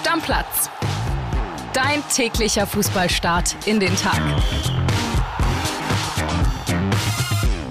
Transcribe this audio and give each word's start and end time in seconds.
Stammplatz. 0.00 0.70
Dein 1.74 2.02
täglicher 2.08 2.66
Fußballstart 2.66 3.54
in 3.66 3.80
den 3.80 3.94
Tag. 3.96 4.18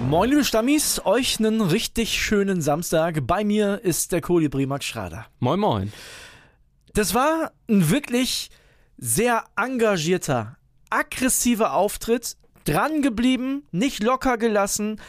Moin 0.08 0.30
liebe 0.30 0.44
Stammis, 0.44 1.02
euch 1.04 1.40
einen 1.40 1.60
richtig 1.60 2.22
schönen 2.22 2.62
Samstag. 2.62 3.26
Bei 3.26 3.44
mir 3.44 3.84
ist 3.84 4.12
der 4.12 4.22
Kolibri 4.22 4.68
Max 4.68 4.86
Schrader. 4.86 5.26
Moin 5.40 5.60
Moin. 5.60 5.92
Das 6.94 7.16
war 7.16 7.52
ein 7.68 7.90
wirklich 7.90 8.52
sehr 8.98 9.46
engagierter, 9.56 10.58
aggressiver 10.92 11.74
Auftritt. 11.74 12.38
Dran 12.64 13.02
geblieben, 13.02 13.64
nicht 13.72 14.04
locker 14.04 14.38
gelassen. 14.38 15.02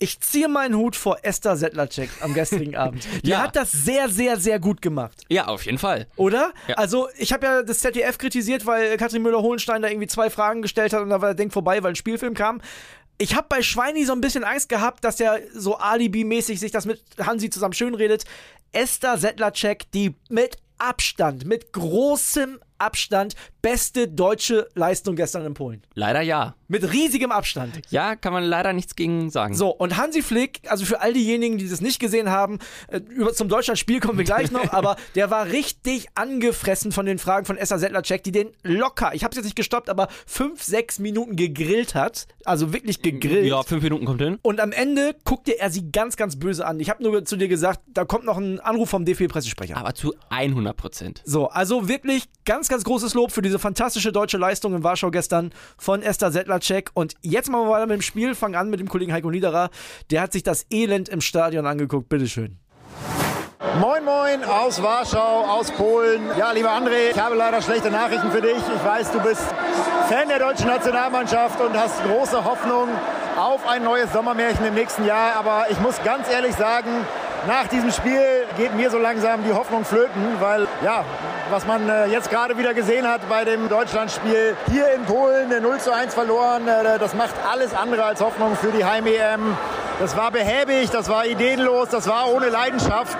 Ich 0.00 0.20
ziehe 0.20 0.48
meinen 0.48 0.76
Hut 0.76 0.94
vor 0.94 1.18
Esther 1.22 1.56
Settlercheck 1.56 2.08
am 2.20 2.32
gestrigen 2.34 2.76
Abend. 2.76 3.06
Die 3.24 3.30
Ja. 3.30 3.42
hat 3.42 3.56
das 3.56 3.72
sehr, 3.72 4.08
sehr, 4.08 4.36
sehr 4.38 4.60
gut 4.60 4.80
gemacht. 4.80 5.22
Ja, 5.28 5.48
auf 5.48 5.64
jeden 5.66 5.78
Fall. 5.78 6.06
Oder? 6.16 6.52
Ja. 6.68 6.76
Also, 6.76 7.08
ich 7.16 7.32
habe 7.32 7.46
ja 7.46 7.62
das 7.62 7.80
ZDF 7.80 8.16
kritisiert, 8.18 8.64
weil 8.64 8.96
Katrin 8.96 9.22
Müller-Hohenstein 9.22 9.82
da 9.82 9.88
irgendwie 9.88 10.06
zwei 10.06 10.30
Fragen 10.30 10.62
gestellt 10.62 10.92
hat 10.92 11.02
und 11.02 11.10
da 11.10 11.20
war 11.20 11.28
der 11.30 11.34
Ding 11.34 11.50
vorbei, 11.50 11.82
weil 11.82 11.92
ein 11.92 11.96
Spielfilm 11.96 12.34
kam. 12.34 12.60
Ich 13.20 13.34
habe 13.34 13.46
bei 13.48 13.62
Schweini 13.62 14.04
so 14.04 14.12
ein 14.12 14.20
bisschen 14.20 14.44
Angst 14.44 14.68
gehabt, 14.68 15.02
dass 15.02 15.18
er 15.18 15.40
so 15.52 15.76
Alibi-mäßig 15.78 16.60
sich 16.60 16.70
das 16.70 16.86
mit 16.86 17.02
Hansi 17.20 17.50
zusammen 17.50 17.74
schönredet. 17.74 18.24
Esther 18.70 19.18
Settlercheck, 19.18 19.90
die 19.92 20.14
mit 20.28 20.58
Abstand, 20.78 21.44
mit 21.44 21.72
großem 21.72 22.60
Abstand 22.78 23.34
beste 23.62 24.08
deutsche 24.08 24.68
Leistung 24.74 25.16
gestern 25.16 25.44
in 25.44 25.54
Polen. 25.54 25.82
Leider 25.94 26.20
ja. 26.20 26.54
Mit 26.68 26.92
riesigem 26.92 27.32
Abstand. 27.32 27.80
Ja, 27.90 28.14
kann 28.14 28.32
man 28.32 28.44
leider 28.44 28.72
nichts 28.72 28.94
gegen 28.94 29.30
sagen. 29.30 29.54
So, 29.54 29.70
und 29.70 29.96
Hansi 29.96 30.22
Flick, 30.22 30.60
also 30.68 30.84
für 30.84 31.00
all 31.00 31.12
diejenigen, 31.12 31.58
die 31.58 31.68
das 31.68 31.80
nicht 31.80 31.98
gesehen 31.98 32.30
haben, 32.30 32.58
äh, 32.88 32.98
über, 32.98 33.32
zum 33.32 33.48
Deutschlandspiel 33.48 34.00
kommen 34.00 34.18
wir 34.18 34.24
gleich 34.24 34.50
noch, 34.50 34.72
aber 34.72 34.96
der 35.14 35.30
war 35.30 35.46
richtig 35.46 36.08
angefressen 36.14 36.92
von 36.92 37.06
den 37.06 37.18
Fragen 37.18 37.46
von 37.46 37.56
Esther 37.56 37.78
Settlercheck, 37.78 38.22
die 38.22 38.32
den 38.32 38.50
locker, 38.62 39.14
ich 39.14 39.24
habe 39.24 39.34
jetzt 39.34 39.44
nicht 39.44 39.56
gestoppt, 39.56 39.88
aber 39.88 40.08
fünf, 40.26 40.62
sechs 40.62 40.98
Minuten 40.98 41.36
gegrillt 41.36 41.94
hat. 41.94 42.26
Also 42.44 42.72
wirklich 42.72 43.02
gegrillt. 43.02 43.46
Ja, 43.46 43.62
fünf 43.62 43.82
Minuten 43.82 44.04
kommt 44.04 44.22
hin. 44.22 44.38
Und 44.42 44.60
am 44.60 44.72
Ende 44.72 45.14
guckte 45.24 45.58
er 45.58 45.70
sie 45.70 45.90
ganz, 45.90 46.16
ganz 46.16 46.38
böse 46.38 46.66
an. 46.66 46.80
Ich 46.80 46.90
habe 46.90 47.02
nur 47.02 47.24
zu 47.24 47.36
dir 47.36 47.48
gesagt, 47.48 47.80
da 47.88 48.04
kommt 48.04 48.24
noch 48.24 48.36
ein 48.36 48.60
Anruf 48.60 48.90
vom 48.90 49.04
DFB-Pressesprecher. 49.04 49.76
Aber 49.76 49.94
zu 49.94 50.14
100 50.30 50.76
Prozent. 50.76 51.22
So, 51.24 51.48
also 51.48 51.88
wirklich 51.88 52.24
ganz, 52.44 52.67
ganz 52.68 52.84
großes 52.84 53.14
Lob 53.14 53.32
für 53.32 53.42
diese 53.42 53.58
fantastische 53.58 54.12
deutsche 54.12 54.38
Leistung 54.38 54.74
in 54.74 54.84
Warschau 54.84 55.10
gestern 55.10 55.52
von 55.76 56.02
Esther 56.02 56.30
Settlercheck. 56.30 56.90
Und 56.94 57.14
jetzt 57.22 57.50
machen 57.50 57.66
wir 57.66 57.70
weiter 57.70 57.86
mit 57.86 57.96
dem 57.96 58.02
Spiel. 58.02 58.34
Fangen 58.34 58.54
an 58.54 58.70
mit 58.70 58.80
dem 58.80 58.88
Kollegen 58.88 59.12
Heiko 59.12 59.30
Niederer. 59.30 59.70
Der 60.10 60.22
hat 60.22 60.32
sich 60.32 60.42
das 60.42 60.66
Elend 60.70 61.08
im 61.08 61.20
Stadion 61.20 61.66
angeguckt. 61.66 62.08
Bitteschön. 62.08 62.58
Moin 63.80 64.04
Moin 64.04 64.44
aus 64.44 64.82
Warschau, 64.82 65.44
aus 65.44 65.70
Polen. 65.72 66.22
Ja, 66.38 66.52
lieber 66.52 66.70
André, 66.70 67.10
ich 67.10 67.18
habe 67.18 67.34
leider 67.34 67.60
schlechte 67.60 67.90
Nachrichten 67.90 68.30
für 68.30 68.40
dich. 68.40 68.56
Ich 68.56 68.84
weiß, 68.84 69.10
du 69.12 69.20
bist 69.20 69.42
Fan 70.08 70.28
der 70.28 70.38
deutschen 70.38 70.66
Nationalmannschaft 70.68 71.60
und 71.60 71.76
hast 71.76 72.02
große 72.04 72.44
Hoffnung 72.44 72.88
auf 73.36 73.66
ein 73.68 73.84
neues 73.84 74.12
Sommermärchen 74.12 74.64
im 74.64 74.74
nächsten 74.74 75.04
Jahr. 75.04 75.34
Aber 75.36 75.66
ich 75.70 75.78
muss 75.80 76.02
ganz 76.04 76.28
ehrlich 76.28 76.54
sagen, 76.54 76.88
nach 77.48 77.66
diesem 77.66 77.90
Spiel 77.90 78.46
geht 78.58 78.76
mir 78.76 78.90
so 78.90 78.98
langsam 78.98 79.42
die 79.42 79.52
Hoffnung 79.52 79.82
flöten, 79.82 80.36
weil 80.38 80.68
ja, 80.84 81.02
was 81.50 81.66
man 81.66 81.88
äh, 81.88 82.06
jetzt 82.06 82.30
gerade 82.30 82.58
wieder 82.58 82.74
gesehen 82.74 83.08
hat 83.08 83.26
bei 83.26 83.46
dem 83.46 83.70
Deutschlandspiel 83.70 84.54
hier 84.70 84.92
in 84.92 85.04
Polen, 85.04 85.50
äh, 85.50 85.58
0 85.58 85.78
zu 85.78 85.90
1 85.90 86.12
verloren, 86.12 86.68
äh, 86.68 86.98
das 86.98 87.14
macht 87.14 87.34
alles 87.50 87.74
andere 87.74 88.04
als 88.04 88.20
Hoffnung 88.20 88.54
für 88.54 88.70
die 88.70 88.84
Heim-EM. 88.84 89.56
Das 89.98 90.14
war 90.14 90.30
behäbig, 90.30 90.90
das 90.90 91.08
war 91.08 91.24
ideenlos, 91.24 91.88
das 91.88 92.06
war 92.06 92.30
ohne 92.30 92.50
Leidenschaft. 92.50 93.16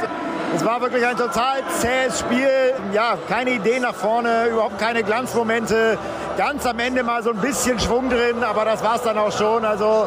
Es 0.55 0.65
war 0.65 0.83
wirklich 0.83 1.07
ein 1.07 1.17
total 1.17 1.63
zähes 1.79 2.21
Spiel. 2.21 2.75
Ja, 2.93 3.17
keine 3.29 3.51
Ideen 3.51 3.83
nach 3.83 3.95
vorne, 3.95 4.49
überhaupt 4.49 4.79
keine 4.79 5.03
Glanzmomente. 5.05 5.97
Ganz 6.37 6.67
am 6.67 6.79
Ende 6.79 7.03
mal 7.03 7.23
so 7.23 7.31
ein 7.31 7.39
bisschen 7.39 7.81
Schwung 7.81 8.11
drin, 8.11 8.45
aber 8.45 8.67
das 8.67 8.85
war 8.85 8.97
es 8.97 9.03
dann 9.03 9.17
auch 9.17 9.33
schon. 9.33 9.65
Also 9.65 10.07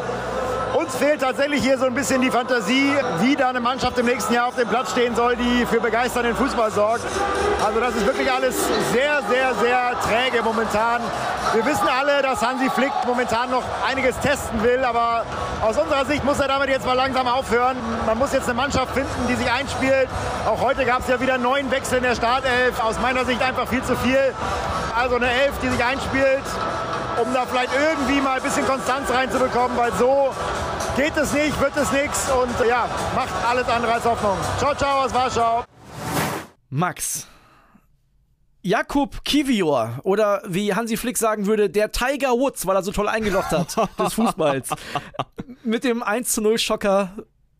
uns 0.74 0.96
fehlt 0.96 1.20
tatsächlich 1.20 1.62
hier 1.62 1.78
so 1.78 1.86
ein 1.86 1.94
bisschen 1.94 2.20
die 2.20 2.30
Fantasie, 2.30 2.92
wie 3.20 3.36
da 3.36 3.50
eine 3.50 3.60
Mannschaft 3.60 3.98
im 3.98 4.06
nächsten 4.06 4.32
Jahr 4.32 4.48
auf 4.48 4.56
dem 4.56 4.68
Platz 4.68 4.90
stehen 4.92 5.14
soll, 5.14 5.36
die 5.36 5.66
für 5.66 5.80
begeisternden 5.80 6.34
Fußball 6.36 6.70
sorgt. 6.70 7.04
Also 7.64 7.80
das 7.80 7.94
ist 7.94 8.06
wirklich 8.06 8.30
alles 8.30 8.56
sehr, 8.92 9.20
sehr, 9.30 9.54
sehr 9.54 9.92
träge 10.00 10.42
momentan. 10.42 11.00
Wir 11.52 11.66
wissen 11.66 11.86
alle, 11.88 12.22
dass 12.22 12.40
Hansi 12.40 12.70
Flick 12.70 12.92
momentan 13.06 13.50
noch 13.50 13.64
einiges 13.86 14.18
testen 14.20 14.62
will, 14.62 14.82
aber 14.84 15.24
aus 15.60 15.76
unserer 15.76 16.04
Sicht 16.06 16.24
muss 16.24 16.40
er 16.40 16.48
damit 16.48 16.70
jetzt 16.70 16.86
mal 16.86 16.94
langsam 16.94 17.26
aufhören. 17.26 17.76
Man 18.06 18.18
muss 18.18 18.32
jetzt 18.32 18.48
eine 18.48 18.54
Mannschaft 18.54 18.94
finden, 18.94 19.28
die 19.28 19.34
sich 19.34 19.50
einspielt. 19.50 20.08
Auch 20.46 20.60
heute 20.60 20.84
gab 20.84 21.00
es 21.00 21.08
ja 21.08 21.20
wieder 21.20 21.38
neun 21.38 21.70
Wechsel 21.70 21.98
in 21.98 22.04
der 22.04 22.14
Startelf. 22.14 22.82
Aus 22.82 22.98
meiner 23.00 23.24
Sicht 23.24 23.42
einfach 23.42 23.68
viel 23.68 23.82
zu 23.82 23.96
viel. 23.96 24.34
Also 24.98 25.16
eine 25.16 25.30
Elf, 25.30 25.58
die 25.62 25.68
sich 25.68 25.84
einspielt, 25.84 26.42
um 27.20 27.32
da 27.32 27.46
vielleicht 27.46 27.72
irgendwie 27.74 28.20
mal 28.20 28.36
ein 28.36 28.42
bisschen 28.42 28.66
Konstanz 28.66 29.10
reinzubekommen, 29.10 29.76
weil 29.76 29.92
so 29.94 30.32
geht 30.96 31.16
es 31.16 31.32
nicht, 31.32 31.58
wird 31.60 31.76
es 31.76 31.90
nichts 31.92 32.30
und 32.30 32.68
ja, 32.68 32.88
macht 33.14 33.32
alles 33.48 33.68
andere 33.68 33.92
als 33.94 34.04
Hoffnung. 34.04 34.36
Ciao, 34.58 34.74
ciao 34.74 35.04
aus 35.04 35.14
Warschau. 35.14 35.64
Max. 36.70 37.26
Jakub 38.62 39.24
Kivior 39.24 39.98
oder 40.04 40.42
wie 40.46 40.72
Hansi 40.72 40.96
Flick 40.96 41.18
sagen 41.18 41.46
würde, 41.46 41.68
der 41.68 41.90
Tiger 41.90 42.32
Woods, 42.32 42.64
weil 42.66 42.76
er 42.76 42.82
so 42.82 42.92
toll 42.92 43.08
eingelocht 43.08 43.50
hat 43.50 43.76
des 43.98 44.14
Fußballs. 44.14 44.70
Mit 45.64 45.82
dem 45.82 46.02
1 46.02 46.32
zu 46.32 46.40
0 46.40 46.58
Schocker 46.58 47.12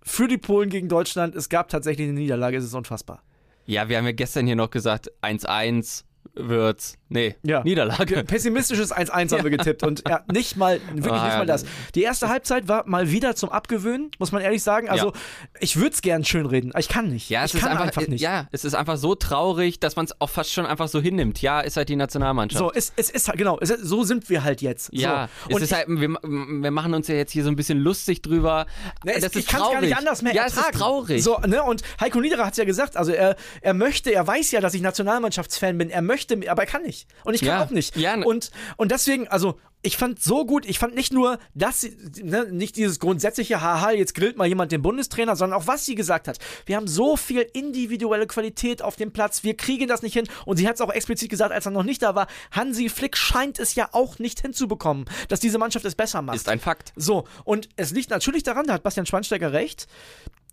für 0.03 0.29
die 0.29 0.39
Polen 0.39 0.71
gegen 0.71 0.89
Deutschland. 0.89 1.35
Es 1.35 1.49
gab 1.49 1.69
tatsächlich 1.69 2.09
eine 2.09 2.19
Niederlage, 2.19 2.57
es 2.57 2.65
ist 2.65 2.75
unfassbar. 2.75 3.23
Ja, 3.67 3.89
wir 3.89 3.99
haben 3.99 4.05
ja 4.07 4.13
gestern 4.13 4.47
hier 4.47 4.57
noch 4.57 4.71
gesagt, 4.71 5.11
1-1 5.23 6.05
wird's. 6.35 6.97
Nee, 7.09 7.37
Ja. 7.43 7.63
Niederlage. 7.63 8.25
Pessimistisches 8.25 8.91
1-1 8.95 9.33
haben 9.37 9.43
wir 9.45 9.51
getippt 9.51 9.83
und 9.83 10.03
ja, 10.09 10.23
nicht 10.33 10.57
mal, 10.57 10.81
wirklich 10.95 11.13
Ah, 11.13 11.27
nicht 11.27 11.37
mal 11.39 11.47
das. 11.47 11.65
Die 11.95 12.03
erste 12.03 12.29
Halbzeit 12.31 12.69
war 12.69 12.87
mal 12.89 13.11
wieder 13.11 13.37
zum 13.37 13.51
Abgewöhnen, 13.51 14.11
muss 14.19 14.33
man 14.33 14.41
ehrlich 14.41 14.63
sagen. 14.63 14.89
Also, 14.89 15.13
ich 15.61 15.77
würde 15.77 15.91
es 15.91 16.01
gern 16.01 16.25
schönreden, 16.25 16.73
ich 16.79 16.89
kann 16.89 17.09
nicht. 17.09 17.29
Ja, 17.29 17.45
ich 17.45 17.51
es 17.51 17.55
ist 17.61 17.61
kann 17.67 17.77
einfach, 17.77 18.07
nicht. 18.07 18.23
ja, 18.23 18.49
es 18.51 18.65
ist 18.65 18.75
einfach 18.75 18.97
so 18.97 19.15
traurig, 19.15 19.79
dass 19.79 19.95
man 19.97 20.07
es 20.07 20.19
auch 20.21 20.31
fast 20.31 20.53
schon 20.53 20.65
einfach 20.65 20.89
so 20.89 21.01
hinnimmt. 21.03 21.43
Ja, 21.43 21.61
ist 21.61 21.77
halt 21.77 21.91
die 21.91 21.97
Nationalmannschaft. 21.97 22.59
So, 22.59 22.73
es, 22.73 22.93
es 22.97 23.11
ist 23.11 23.29
halt, 23.29 23.37
genau, 23.37 23.59
es 23.61 23.69
so 23.69 24.03
sind 24.05 24.31
wir 24.31 24.43
halt 24.43 24.63
jetzt. 24.63 24.89
Ja, 24.93 25.29
so. 25.45 25.51
es 25.51 25.57
Und 25.57 25.63
ist 25.63 25.73
halt, 25.75 25.87
wir, 25.89 26.09
wir 26.09 26.71
machen 26.71 26.95
uns 26.95 27.09
ja 27.09 27.15
jetzt 27.15 27.33
hier 27.33 27.45
so 27.45 27.51
ein 27.51 27.57
bisschen 27.57 27.79
lustig 27.79 28.23
drüber. 28.23 28.65
Ne, 29.05 29.15
es, 29.17 29.21
das 29.23 29.33
ich 29.33 29.41
ist 29.41 29.49
kann 29.51 29.61
es 29.61 29.67
traurig. 29.67 29.81
gar 29.81 29.87
nicht 29.87 29.97
anders 29.99 30.23
mehr 30.23 30.33
Ja, 30.35 30.45
ertragen. 30.45 30.61
es 30.71 30.75
ist 30.75 30.79
traurig. 30.81 31.23
So, 31.25 31.39
ne, 31.47 31.63
und 31.63 31.83
Heiko 32.01 32.21
Niederer 32.21 32.47
hat 32.47 32.53
es 32.53 32.59
ja 32.59 32.65
gesagt, 32.65 32.97
also 32.97 33.13
er, 33.13 33.37
er 33.61 33.75
möchte, 33.75 34.11
er 34.15 34.27
weiß 34.27 34.51
ja, 34.53 34.61
dass 34.63 34.73
ich 34.73 34.81
Nationalmannschaftsfan 34.81 35.77
bin, 35.77 35.91
er 35.91 36.01
möchte, 36.01 36.12
aber 36.49 36.63
er 36.63 36.67
kann 36.67 36.83
nicht. 36.83 37.07
Und 37.25 37.35
ich 37.35 37.41
kann 37.41 37.49
Ja. 37.49 37.65
auch 37.65 37.71
nicht. 37.71 37.97
Ja, 37.97 38.17
ne- 38.17 38.27
und, 38.27 38.51
und 38.77 38.91
deswegen, 38.91 39.29
also, 39.29 39.59
ich 39.85 39.97
fand 39.97 40.23
so 40.23 40.47
gut, 40.47 40.65
ich 40.65 40.79
fand 40.79 40.95
nicht 40.95 41.13
nur, 41.13 41.39
dass 41.55 41.81
sie, 41.81 41.97
ne, 42.23 42.47
nicht 42.53 42.77
dieses 42.77 43.01
grundsätzliche, 43.01 43.61
haha, 43.61 43.91
jetzt 43.91 44.15
grillt 44.15 44.37
mal 44.37 44.47
jemand 44.47 44.71
den 44.71 44.81
Bundestrainer, 44.81 45.35
sondern 45.35 45.59
auch, 45.61 45.67
was 45.67 45.85
sie 45.85 45.97
gesagt 45.97 46.29
hat. 46.29 46.39
Wir 46.67 46.77
haben 46.77 46.87
so 46.87 47.17
viel 47.17 47.41
individuelle 47.53 48.29
Qualität 48.29 48.81
auf 48.81 48.95
dem 48.95 49.13
Platz, 49.13 49.43
wir 49.43 49.57
kriegen 49.57 49.89
das 49.89 50.03
nicht 50.03 50.13
hin. 50.13 50.29
Und 50.47 50.59
sie 50.59 50.69
hat 50.69 50.77
es 50.77 50.81
auch 50.81 50.93
explizit 50.93 51.31
gesagt, 51.31 51.53
als 51.53 51.67
er 51.67 51.73
noch 51.73 51.83
nicht 51.83 52.01
da 52.03 52.15
war, 52.15 52.29
Hansi 52.53 52.89
Flick 52.89 53.17
scheint 53.17 53.59
es 53.59 53.75
ja 53.75 53.89
auch 53.91 54.21
nicht 54.21 54.41
hinzubekommen, 54.41 55.07
dass 55.29 55.41
diese 55.41 55.59
Mannschaft 55.59 55.85
es 55.85 55.97
besser 55.97 56.23
macht. 56.23 56.37
Ist 56.37 56.49
ein 56.49 56.61
Fakt. 56.61 56.93
So, 56.95 57.25
und 57.45 57.69
es 57.75 57.91
liegt 57.91 58.11
natürlich 58.11 58.45
daran, 58.45 58.67
da 58.69 58.75
hat 58.75 58.85
Bastian 58.85 59.07
Schweinsteiger 59.07 59.53
recht, 59.53 59.89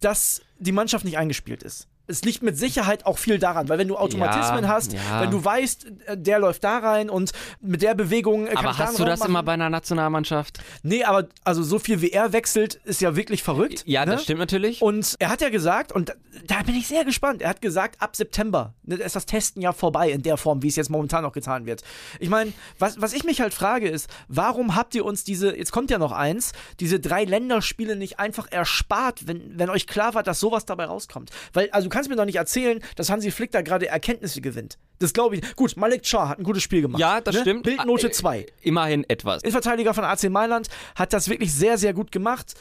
dass 0.01 0.41
die 0.57 0.71
Mannschaft 0.71 1.05
nicht 1.05 1.17
eingespielt 1.19 1.61
ist. 1.61 1.87
Es 2.09 2.23
liegt 2.23 2.41
mit 2.41 2.57
Sicherheit 2.57 3.05
auch 3.05 3.17
viel 3.17 3.39
daran, 3.39 3.69
weil 3.69 3.77
wenn 3.77 3.87
du 3.87 3.95
Automatismen 3.97 4.63
Ja, 4.63 4.69
hast, 4.69 4.93
ja. 4.93 5.21
wenn 5.21 5.31
du 5.31 5.43
weißt, 5.43 5.85
äh, 6.07 6.17
der 6.17 6.39
läuft 6.39 6.63
da 6.63 6.79
rein 6.79 7.09
und 7.09 7.31
mit 7.61 7.81
der 7.81 7.93
Bewegung 7.93 8.47
äh, 8.47 8.49
kann 8.49 8.65
Aber 8.65 8.71
ich 8.71 8.77
hast 8.79 8.99
du 8.99 9.05
das 9.05 9.19
machen. 9.19 9.29
immer 9.29 9.43
bei 9.43 9.53
einer 9.53 9.69
Nationalmannschaft? 9.69 10.59
Nee, 10.83 11.03
aber 11.03 11.27
also 11.43 11.61
so 11.63 11.77
viel 11.79 12.01
wie 12.01 12.09
er 12.11 12.33
wechselt, 12.33 12.75
ist 12.85 12.99
ja 13.01 13.15
wirklich 13.15 13.43
verrückt. 13.43 13.83
Ja, 13.85 14.05
ne? 14.05 14.13
das 14.13 14.23
stimmt 14.23 14.39
natürlich. 14.39 14.81
Und 14.81 15.15
er 15.19 15.29
hat 15.29 15.41
ja 15.41 15.49
gesagt, 15.49 15.91
und 15.91 16.09
da, 16.09 16.13
da 16.47 16.63
bin 16.63 16.75
ich 16.75 16.87
sehr 16.87 17.05
gespannt, 17.05 17.41
er 17.41 17.49
hat 17.49 17.61
gesagt, 17.61 18.01
ab 18.01 18.15
September 18.15 18.73
ne, 18.83 18.95
ist 18.95 19.15
das 19.15 19.25
Testen 19.25 19.61
ja 19.61 19.71
vorbei 19.71 20.09
in 20.09 20.23
der 20.23 20.37
Form, 20.37 20.63
wie 20.63 20.67
es 20.67 20.75
jetzt 20.75 20.89
momentan 20.89 21.23
noch 21.23 21.33
getan 21.33 21.65
wird. 21.65 21.83
Ich 22.19 22.29
meine, 22.29 22.53
was, 22.79 22.99
was 23.01 23.13
ich 23.13 23.23
mich 23.23 23.41
halt 23.41 23.53
frage 23.53 23.87
ist, 23.87 24.09
warum 24.27 24.75
habt 24.75 24.95
ihr 24.95 25.05
uns 25.05 25.23
diese, 25.23 25.55
jetzt 25.55 25.71
kommt 25.71 25.91
ja 25.91 25.97
noch 25.99 26.11
eins, 26.11 26.53
diese 26.79 26.99
drei 26.99 27.23
Länderspiele 27.23 27.95
nicht 27.95 28.19
einfach 28.19 28.47
erspart, 28.51 29.27
wenn, 29.27 29.59
wenn 29.59 29.69
euch 29.69 29.85
klar 29.85 30.13
war, 30.13 30.23
dass 30.23 30.39
sowas 30.39 30.65
dabei 30.65 30.85
rauskommt? 30.85 31.29
Weil, 31.53 31.69
also 31.71 31.87
du 31.87 31.93
kannst 31.93 31.98
mir 32.07 32.15
doch 32.15 32.25
nicht 32.25 32.37
erzählen, 32.37 32.79
dass 32.95 33.09
Hansi 33.09 33.31
Flick 33.31 33.51
da 33.51 33.61
gerade 33.61 33.87
Erkenntnisse 33.87 34.39
gewinnt. 34.41 34.77
Das 34.99 35.11
glaube 35.13 35.35
ich. 35.37 35.55
Gut, 35.55 35.75
Malik 35.75 36.05
Char 36.05 36.29
hat 36.29 36.39
ein 36.39 36.43
gutes 36.43 36.63
Spiel 36.63 36.81
gemacht. 36.81 36.99
ja, 37.01 37.19
das 37.19 37.35
ne? 37.35 37.41
stimmt. 37.41 37.63
Bildnote 37.63 38.07
Äh, 38.07 38.11
2. 38.11 38.45
Immerhin 38.61 39.03
etwas. 39.09 39.41
Innenverteidiger 39.43 39.93
von 39.93 40.03
AC 40.03 40.29
Mailand, 40.29 40.67
hat 40.95 41.11
das 41.13 41.27
wirklich 41.29 41.53
sehr, 41.53 41.77
sehr 41.77 41.93
gut 41.93 42.11
gemacht. 42.11 42.53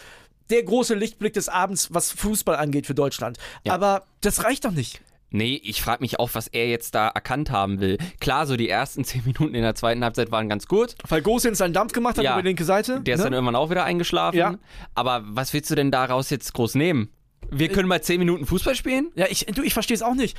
Der 0.51 0.63
große 0.63 0.95
Lichtblick 0.95 1.35
des 1.35 1.49
Abends, 1.49 1.93
was 1.93 2.11
Fußball 2.11 2.57
angeht 2.57 2.87
für 2.87 2.95
Deutschland. 2.95 3.37
Ja. 3.65 3.75
Aber 3.75 4.05
das 4.23 4.45
reicht 4.45 4.65
doch 4.65 4.71
nicht. 4.73 5.01
Nee, 5.31 5.61
ich 5.63 5.83
frage 5.83 6.01
mich 6.03 6.19
auch, 6.19 6.31
was 6.33 6.47
er 6.49 6.69
jetzt 6.71 6.95
da 6.95 7.09
erkannt 7.09 7.51
haben 7.51 7.81
will. 7.81 7.99
Klar, 8.19 8.47
so 8.47 8.57
die 8.57 8.67
ersten 8.71 9.05
zehn 9.05 9.23
Minuten 9.27 9.55
in 9.55 9.61
der 9.61 9.75
zweiten 9.75 10.03
Halbzeit 10.03 10.31
waren 10.31 10.49
ganz 10.49 10.67
gut. 10.67 10.95
Weil 11.07 11.21
Gosens 11.21 11.59
seinen 11.59 11.75
Dampf 11.75 11.93
gemacht 11.93 12.17
hat 12.17 12.25
Ja. 12.25 12.33
über 12.33 12.41
die 12.43 12.49
linke 12.49 12.65
Seite. 12.65 13.03
Der 13.03 13.15
ist 13.17 13.19
ne? 13.19 13.25
dann 13.25 13.33
irgendwann 13.35 13.57
auch 13.57 13.69
wieder 13.69 13.85
eingeschlafen. 13.85 14.39
Ja. 14.39 14.55
Aber 14.95 15.23
was 15.27 15.53
willst 15.53 15.71
du 15.71 15.75
denn 15.75 15.91
daraus 15.91 16.31
jetzt 16.31 16.55
groß 16.55 16.77
nehmen? 16.77 17.11
Wir 17.51 17.69
können 17.69 17.89
mal 17.89 18.03
zehn 18.03 18.19
Minuten 18.19 18.47
Fußball 18.47 18.75
spielen? 18.75 19.11
Ja, 19.15 19.27
ich, 19.29 19.47
du, 19.47 19.63
ich 19.63 19.73
verstehe 19.73 19.95
es 19.95 20.03
auch 20.03 20.15
nicht. 20.15 20.37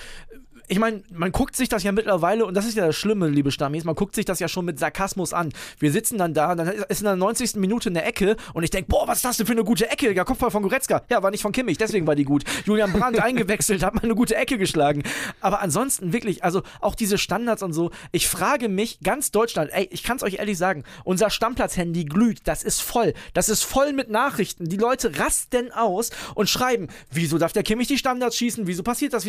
Ich 0.70 0.78
meine, 0.78 1.02
man 1.12 1.32
guckt 1.32 1.56
sich 1.56 1.68
das 1.68 1.82
ja 1.82 1.92
mittlerweile, 1.92 2.46
und 2.46 2.54
das 2.54 2.66
ist 2.66 2.78
ja 2.78 2.86
das 2.86 2.96
Schlimme, 2.96 3.28
liebe 3.28 3.52
Stammis, 3.52 3.86
man 3.86 3.96
guckt 3.96 4.14
sich 4.14 4.26
das 4.26 4.40
ja 4.40 4.48
schon 4.48 4.66
mit 4.66 4.78
Sarkasmus 4.78 5.34
an. 5.34 5.52
Wir 5.80 5.92
sitzen 5.92 6.20
dann 6.20 6.36
da, 6.36 6.54
dann 6.54 6.68
ist 6.68 7.00
in 7.00 7.06
der 7.06 7.16
90. 7.16 7.56
Minute 7.56 7.90
eine 7.90 8.04
Ecke 8.04 8.38
und 8.54 8.64
ich 8.64 8.70
denke, 8.70 8.88
boah, 8.88 9.08
was 9.08 9.18
ist 9.18 9.26
das 9.26 9.38
denn 9.38 9.48
für 9.48 9.54
eine 9.54 9.64
gute 9.64 9.90
Ecke? 9.90 10.14
Ja, 10.14 10.24
Kopfball 10.24 10.52
von 10.52 10.62
Goretzka. 10.62 11.02
Ja, 11.10 11.24
war 11.24 11.32
nicht 11.32 11.42
von 11.42 11.52
Kimmich, 11.52 11.80
deswegen 11.80 12.06
war 12.06 12.14
die 12.14 12.24
gut. 12.24 12.44
Julian 12.66 12.94
Brandt 12.94 13.20
eingewechselt, 13.24 13.84
hat 13.84 13.96
mal 13.96 14.04
eine 14.04 14.14
gute 14.14 14.36
Ecke 14.36 14.60
geschlagen. 14.60 15.02
Aber 15.42 15.60
ansonsten 15.62 16.14
wirklich, 16.14 16.44
also 16.44 16.62
auch 16.82 16.94
diese 16.94 17.18
Standards 17.18 17.64
und 17.64 17.74
so, 17.74 17.90
ich 18.12 18.28
frage 18.28 18.70
mich, 18.70 19.00
ganz 19.02 19.32
Deutschland, 19.32 19.72
ey, 19.74 19.90
ich 19.92 20.04
kann 20.04 20.18
es 20.18 20.24
euch 20.24 20.36
ehrlich 20.36 20.60
sagen, 20.60 20.84
unser 21.04 21.32
Stammplatz-Handy 21.32 22.06
glüht, 22.06 22.42
das 22.44 22.62
ist 22.62 22.82
voll. 22.82 23.16
Das 23.34 23.50
ist 23.50 23.64
voll 23.64 23.92
mit 23.94 24.12
Nachrichten. 24.12 24.70
Die 24.70 24.78
Leute 24.78 25.18
rasten 25.18 25.72
aus 25.72 26.12
und 26.36 26.48
schreiben, 26.48 26.90
wieso 27.10 27.40
darf 27.40 27.54
der 27.54 27.64
Kimmich 27.64 27.88
die 27.88 27.98
Standards 27.98 28.38
schießen? 28.38 28.68
Wieso 28.68 28.84
passiert 28.84 29.14
das? 29.14 29.28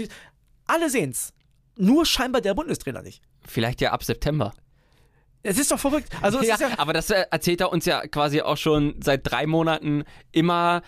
Alle 0.71 0.91
sehen's. 0.91 1.33
Nur 1.77 2.05
scheinbar 2.07 2.41
der 2.43 2.55
Bundestrainer 2.55 3.03
nicht. 3.03 3.23
Vielleicht 3.47 3.81
ja 3.81 3.93
ab 3.93 4.05
September. 4.05 4.53
Es 5.43 5.59
ist 5.59 5.71
doch 5.71 5.79
verrückt. 5.79 6.09
Also 6.21 6.39
es 6.41 6.47
Ja, 6.49 6.55
ist 6.55 6.61
ja, 6.61 6.69
aber 6.79 6.93
das 6.93 7.09
äh, 7.11 7.25
erzählt 7.31 7.61
er 7.63 7.73
uns 7.73 7.87
ja 7.87 8.07
quasi 8.07 8.43
auch 8.43 8.59
schon 8.59 8.95
seit 9.03 9.21
drei 9.31 9.47
Monaten 9.47 10.05
immer. 10.33 10.83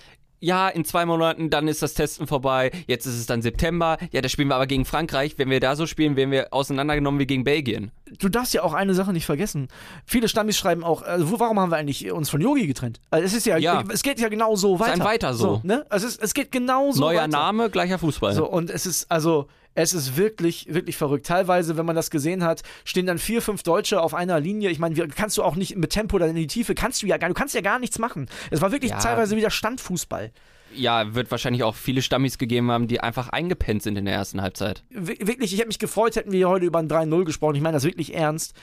Ja, 0.45 0.69
in 0.69 0.85
zwei 0.85 1.07
Monaten, 1.07 1.51
dann 1.51 1.69
ist 1.69 1.83
das 1.83 1.95
Testen 1.95 2.27
vorbei. 2.27 2.73
Jetzt 2.89 3.07
ist 3.07 3.15
es 3.15 3.27
dann 3.27 3.43
September. 3.43 3.97
Ja, 4.11 4.21
da 4.23 4.29
spielen 4.29 4.49
wir 4.49 4.57
aber 4.57 4.67
gegen 4.67 4.85
Frankreich. 4.85 5.39
Wenn 5.39 5.49
wir 5.51 5.61
da 5.61 5.77
so 5.77 5.87
spielen, 5.87 6.17
werden 6.17 6.33
wir 6.33 6.49
auseinandergenommen 6.53 7.21
wie 7.21 7.27
gegen 7.29 7.45
Belgien. 7.45 7.93
du 8.19 8.29
darfst 8.29 8.53
ja 8.53 8.65
auch 8.65 8.73
eine 8.73 8.93
Sache 8.95 9.13
nicht 9.13 9.25
vergessen. 9.25 9.69
Viele 10.05 10.29
Stammis 10.29 10.59
schreiben 10.59 10.83
auch, 10.83 11.03
also 11.03 11.39
warum 11.39 11.61
haben 11.61 11.71
wir 11.71 11.77
eigentlich 11.77 12.11
uns 12.11 12.29
von 12.29 12.41
Yogi 12.41 12.67
getrennt? 12.67 13.01
Also 13.11 13.25
es 13.25 13.35
ist 13.35 13.47
ja, 13.47 13.57
Ja. 13.57 13.85
es 13.93 14.03
geht 14.03 14.19
ja 14.19 14.29
genau 14.29 14.57
so 14.57 14.81
weiter. 14.81 14.95
ein 14.95 15.05
Weiter 15.05 15.33
so. 15.33 15.61
ne? 15.63 15.87
Also 15.91 16.09
es, 16.09 16.17
es 16.17 16.35
geht 16.35 16.51
genau 16.51 16.91
so 16.91 17.01
Neuer 17.03 17.19
weiter. 17.23 17.29
Name, 17.29 17.71
gleicher 17.71 18.01
Fußball. 18.01 18.35
So, 18.35 18.51
und 18.51 18.69
es 18.69 18.85
ist, 18.85 19.09
also, 19.13 19.47
es 19.75 19.95
ist 19.95 20.17
wirklich, 20.17 20.67
wirklich 20.73 20.97
verrückt. 20.97 21.27
Teilweise, 21.27 21.77
wenn 21.77 21.87
man 21.87 21.97
das 21.97 22.11
gesehen 22.11 22.45
hat, 22.45 22.63
stehen 22.85 23.07
dann 23.07 23.19
vier, 23.19 23.41
fünf 23.43 23.63
Deutsche 23.63 24.01
auf 24.01 24.15
einer 24.15 24.39
Linie. 24.41 24.71
Ich 24.71 24.79
meine, 24.79 25.09
kannst 25.09 25.39
du 25.39 25.43
auch 25.43 25.57
nicht 25.57 25.77
mit 25.77 25.91
Tempo 25.91 26.19
dann 26.19 26.31
in 26.31 26.37
die 26.37 26.47
Tiefe, 26.47 26.75
kannst 26.75 27.03
du 27.03 27.07
ja 27.07 27.17
gar, 27.17 27.29
du 27.29 27.35
kannst 27.35 27.55
ja 27.55 27.61
gar 27.61 27.79
nichts 27.79 27.99
machen. 27.99 28.29
Es 28.51 28.61
war 28.61 28.73
wirklich 28.73 28.91
Ja. 28.93 28.99
teilweise 28.99 29.37
wieder 29.37 29.51
Standfußball. 29.51 30.31
Ja, 30.75 31.15
wird 31.15 31.31
wahrscheinlich 31.31 31.63
auch 31.65 31.75
viele 31.75 32.01
Stammis 32.01 32.39
gegeben 32.39 32.71
haben, 32.71 32.89
die 32.89 33.01
einfach 33.01 33.29
eingepennt 33.29 33.83
sind 33.83 33.99
in 33.99 34.07
der 34.07 34.15
ersten 34.15 34.41
Halbzeit. 34.41 34.83
Wir- 34.89 35.19
Wirklich, 35.27 35.53
ich 35.53 35.59
hätte 35.59 35.69
mich 35.69 35.79
gefreut, 35.79 36.17
hätten 36.17 36.33
wir 36.33 36.49
heute 36.49 36.65
über 36.65 36.79
ein 36.79 36.89
3-0 36.89 37.25
gesprochen. 37.25 37.57
Ich 37.57 37.63
meine 37.63 37.75
das 37.77 37.85
wirklich 37.85 38.15
ernst. 38.15 38.55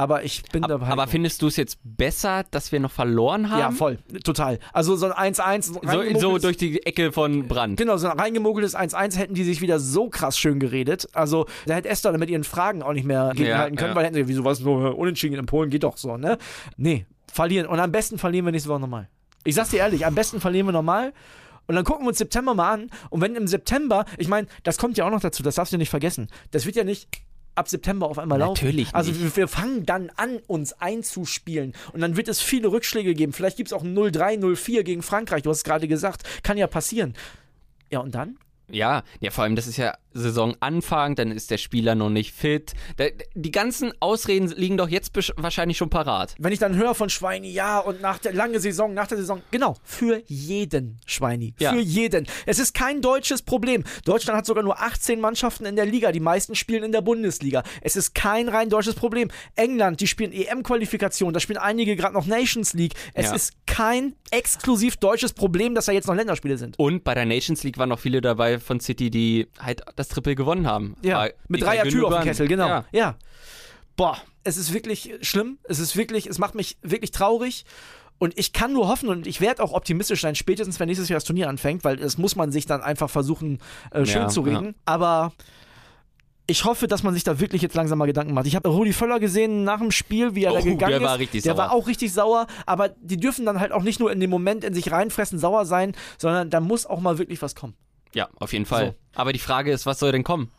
Aber 0.00 0.24
ich 0.24 0.42
bin 0.44 0.64
Ab, 0.64 0.70
dabei. 0.70 0.86
aber 0.86 1.06
findest 1.08 1.42
du 1.42 1.48
es 1.48 1.56
jetzt 1.56 1.76
besser, 1.84 2.44
dass 2.50 2.72
wir 2.72 2.80
noch 2.80 2.90
verloren 2.90 3.50
haben? 3.50 3.58
Ja, 3.60 3.70
voll. 3.70 3.98
Total. 4.24 4.58
Also 4.72 4.96
so 4.96 5.12
ein 5.12 5.34
1-1. 5.34 5.74
So, 5.74 5.80
So, 6.18 6.18
so 6.18 6.38
durch 6.38 6.56
die 6.56 6.86
Ecke 6.86 7.12
von 7.12 7.46
Brand. 7.48 7.76
Genau, 7.76 7.98
so 7.98 8.08
ein 8.08 8.18
reingemogeltes 8.18 8.74
1-1 8.74 9.18
hätten 9.18 9.34
die 9.34 9.44
sich 9.44 9.60
wieder 9.60 9.78
so 9.78 10.08
krass 10.08 10.38
schön 10.38 10.58
geredet. 10.58 11.06
Also, 11.12 11.44
da 11.66 11.74
hätte 11.74 11.90
Esther 11.90 12.16
mit 12.16 12.30
ihren 12.30 12.44
Fragen 12.44 12.82
auch 12.82 12.94
nicht 12.94 13.04
mehr 13.04 13.32
gegenhalten 13.34 13.76
können, 13.76 13.90
ja. 13.90 13.94
weil 13.94 14.06
hätten 14.06 14.14
sie, 14.14 14.26
wieso 14.26 14.42
was 14.42 14.60
nur 14.60 14.96
unentschieden 14.96 15.38
in 15.38 15.44
Polen 15.44 15.68
geht 15.68 15.82
doch 15.82 15.98
so, 15.98 16.16
ne? 16.16 16.38
Nee, 16.78 17.04
verlieren. 17.30 17.66
Und 17.66 17.78
am 17.78 17.92
besten 17.92 18.16
verlieren 18.16 18.46
wir 18.46 18.52
nächste 18.52 18.70
Woche 18.70 18.80
nochmal. 18.80 19.10
Ich 19.44 19.54
sag's 19.54 19.68
dir 19.68 19.80
ehrlich, 19.80 20.06
am 20.06 20.14
besten 20.14 20.40
verlieren 20.40 20.66
wir 20.66 20.72
nochmal. 20.72 21.12
Und 21.66 21.74
dann 21.74 21.84
gucken 21.84 22.06
wir 22.06 22.08
uns 22.08 22.18
September 22.18 22.54
mal 22.54 22.72
an. 22.72 22.90
Und 23.10 23.20
wenn 23.20 23.36
im 23.36 23.46
September, 23.46 24.06
ich 24.16 24.28
meine, 24.28 24.48
das 24.62 24.78
kommt 24.78 24.96
ja 24.96 25.04
auch 25.04 25.10
noch 25.10 25.20
dazu, 25.20 25.42
das 25.42 25.56
darfst 25.56 25.74
du 25.74 25.76
nicht 25.76 25.90
vergessen. 25.90 26.28
Das 26.52 26.64
wird 26.64 26.76
ja 26.76 26.84
nicht 26.84 27.08
ab 27.54 27.68
September 27.68 28.06
auf 28.06 28.18
einmal 28.18 28.38
laufen. 28.38 28.64
Natürlich 28.64 28.94
Also 28.94 29.12
wir 29.36 29.48
fangen 29.48 29.84
dann 29.86 30.10
an, 30.16 30.38
uns 30.46 30.72
einzuspielen. 30.74 31.74
Und 31.92 32.00
dann 32.00 32.16
wird 32.16 32.28
es 32.28 32.40
viele 32.40 32.68
Rückschläge 32.68 33.14
geben. 33.14 33.32
Vielleicht 33.32 33.56
gibt 33.56 33.68
es 33.68 33.72
auch 33.72 33.82
ein 33.82 33.96
0-3, 33.96 34.38
0-4 34.38 34.82
gegen 34.82 35.02
Frankreich. 35.02 35.42
Du 35.42 35.50
hast 35.50 35.58
es 35.58 35.64
gerade 35.64 35.88
gesagt. 35.88 36.22
Kann 36.42 36.56
ja 36.58 36.66
passieren. 36.66 37.14
Ja, 37.90 38.00
und 38.00 38.14
dann? 38.14 38.38
Ja, 38.70 39.02
ja, 39.20 39.30
vor 39.30 39.44
allem, 39.44 39.56
das 39.56 39.66
ist 39.66 39.76
ja 39.76 39.96
Saisonanfang, 40.12 41.14
dann 41.14 41.30
ist 41.30 41.50
der 41.50 41.58
Spieler 41.58 41.94
noch 41.94 42.10
nicht 42.10 42.32
fit. 42.34 42.72
Die 43.34 43.50
ganzen 43.50 43.92
Ausreden 44.00 44.48
liegen 44.48 44.76
doch 44.76 44.88
jetzt 44.88 45.12
wahrscheinlich 45.36 45.76
schon 45.78 45.90
parat. 45.90 46.34
Wenn 46.38 46.52
ich 46.52 46.58
dann 46.58 46.76
höre 46.76 46.94
von 46.94 47.10
Schweini, 47.10 47.50
ja, 47.50 47.78
und 47.78 48.00
nach 48.00 48.18
der 48.18 48.32
lange 48.32 48.60
Saison, 48.60 48.94
nach 48.94 49.06
der 49.06 49.18
Saison, 49.18 49.42
genau, 49.50 49.76
für 49.82 50.22
jeden 50.26 51.00
Schweini. 51.06 51.54
Ja. 51.58 51.72
Für 51.72 51.80
jeden. 51.80 52.26
Es 52.46 52.58
ist 52.58 52.74
kein 52.74 53.00
deutsches 53.02 53.42
Problem. 53.42 53.84
Deutschland 54.04 54.36
hat 54.38 54.46
sogar 54.46 54.62
nur 54.64 54.80
18 54.80 55.20
Mannschaften 55.20 55.66
in 55.66 55.76
der 55.76 55.86
Liga. 55.86 56.12
Die 56.12 56.20
meisten 56.20 56.54
spielen 56.54 56.82
in 56.84 56.92
der 56.92 57.02
Bundesliga. 57.02 57.62
Es 57.82 57.96
ist 57.96 58.14
kein 58.14 58.48
rein 58.48 58.68
deutsches 58.70 58.94
Problem. 58.94 59.30
England, 59.56 60.00
die 60.00 60.06
spielen 60.06 60.32
EM-Qualifikation, 60.32 61.32
da 61.32 61.40
spielen 61.40 61.58
einige 61.58 61.96
gerade 61.96 62.14
noch 62.14 62.26
Nations 62.26 62.72
League. 62.74 62.94
Es 63.14 63.26
Ja. 63.26 63.34
ist 63.34 63.52
kein 63.66 64.14
exklusiv 64.30 64.96
deutsches 64.96 65.32
Problem, 65.32 65.74
dass 65.74 65.86
da 65.86 65.92
jetzt 65.92 66.06
noch 66.06 66.14
Länderspiele 66.14 66.56
sind. 66.58 66.78
Und 66.78 67.04
bei 67.04 67.14
der 67.14 67.26
Nations 67.26 67.62
League 67.62 67.78
waren 67.78 67.88
noch 67.88 67.98
viele 68.00 68.20
dabei 68.20 68.58
von 68.58 68.80
City, 68.80 69.10
die 69.10 69.48
halt 69.58 69.82
das 70.00 70.08
Triple 70.08 70.34
gewonnen 70.34 70.66
haben. 70.66 70.96
Ja, 71.02 71.18
War 71.18 71.30
mit 71.48 71.62
Dreier 71.62 71.84
Tür 71.84 72.06
auf 72.08 72.14
dem. 72.14 72.24
Kessel, 72.24 72.48
genau. 72.48 72.66
Ja. 72.68 72.84
Ja. 72.92 73.14
Boah, 73.96 74.16
es 74.44 74.56
ist 74.56 74.72
wirklich 74.72 75.14
schlimm. 75.22 75.58
Es 75.64 75.78
ist 75.78 75.96
wirklich, 75.96 76.26
es 76.26 76.38
macht 76.38 76.54
mich 76.54 76.78
wirklich 76.82 77.10
traurig. 77.10 77.64
Und 78.18 78.38
ich 78.38 78.52
kann 78.52 78.72
nur 78.74 78.88
hoffen 78.88 79.08
und 79.08 79.26
ich 79.26 79.40
werde 79.40 79.62
auch 79.62 79.72
optimistisch 79.72 80.20
sein, 80.20 80.34
spätestens 80.34 80.78
wenn 80.78 80.88
nächstes 80.88 81.08
Jahr 81.08 81.16
das 81.16 81.24
Turnier 81.24 81.48
anfängt, 81.48 81.84
weil 81.84 81.96
das 81.96 82.18
muss 82.18 82.36
man 82.36 82.52
sich 82.52 82.66
dann 82.66 82.82
einfach 82.82 83.08
versuchen, 83.08 83.58
äh, 83.92 84.04
schön 84.04 84.22
Ja, 84.22 84.28
zu 84.28 84.42
reden. 84.42 84.66
ja. 84.66 84.72
Aber 84.84 85.32
ich 86.46 86.64
hoffe, 86.64 86.86
dass 86.86 87.02
man 87.02 87.14
sich 87.14 87.24
da 87.24 87.40
wirklich 87.40 87.62
jetzt 87.62 87.74
langsam 87.76 87.96
mal 87.98 88.06
Gedanken 88.06 88.34
macht. 88.34 88.46
Ich 88.46 88.56
habe 88.56 88.68
Rudi 88.68 88.92
Völler 88.92 89.20
gesehen 89.20 89.64
nach 89.64 89.78
dem 89.78 89.90
Spiel, 89.90 90.34
wie 90.34 90.44
er 90.44 90.52
da 90.52 90.58
Oh, 90.58 90.62
gegangen 90.64 90.90
der 90.90 90.98
ist. 91.00 91.04
war 91.06 91.18
richtig 91.18 91.42
der 91.44 91.54
sauer. 91.54 91.58
war 91.64 91.72
auch 91.72 91.86
richtig 91.86 92.12
sauer, 92.12 92.46
aber 92.66 92.88
die 93.00 93.16
dürfen 93.18 93.46
dann 93.46 93.58
halt 93.60 93.72
auch 93.72 93.82
nicht 93.82 94.00
nur 94.00 94.12
in 94.12 94.20
dem 94.20 94.30
Moment 94.30 94.64
in 94.64 94.74
sich 94.74 94.90
reinfressen, 94.92 95.38
sauer 95.38 95.64
sein, 95.64 95.92
sondern 96.18 96.50
da 96.50 96.60
muss 96.60 96.84
auch 96.86 97.00
mal 97.00 97.16
wirklich 97.18 97.40
was 97.40 97.54
kommen. 97.54 97.74
Ja, 98.14 98.28
auf 98.38 98.52
jeden 98.52 98.66
Fall. 98.66 98.94
Aber 99.14 99.32
die 99.32 99.38
Frage 99.38 99.72
ist, 99.72 99.86
was 99.86 99.98
soll 99.98 100.12
denn 100.12 100.24
kommen? 100.24 100.50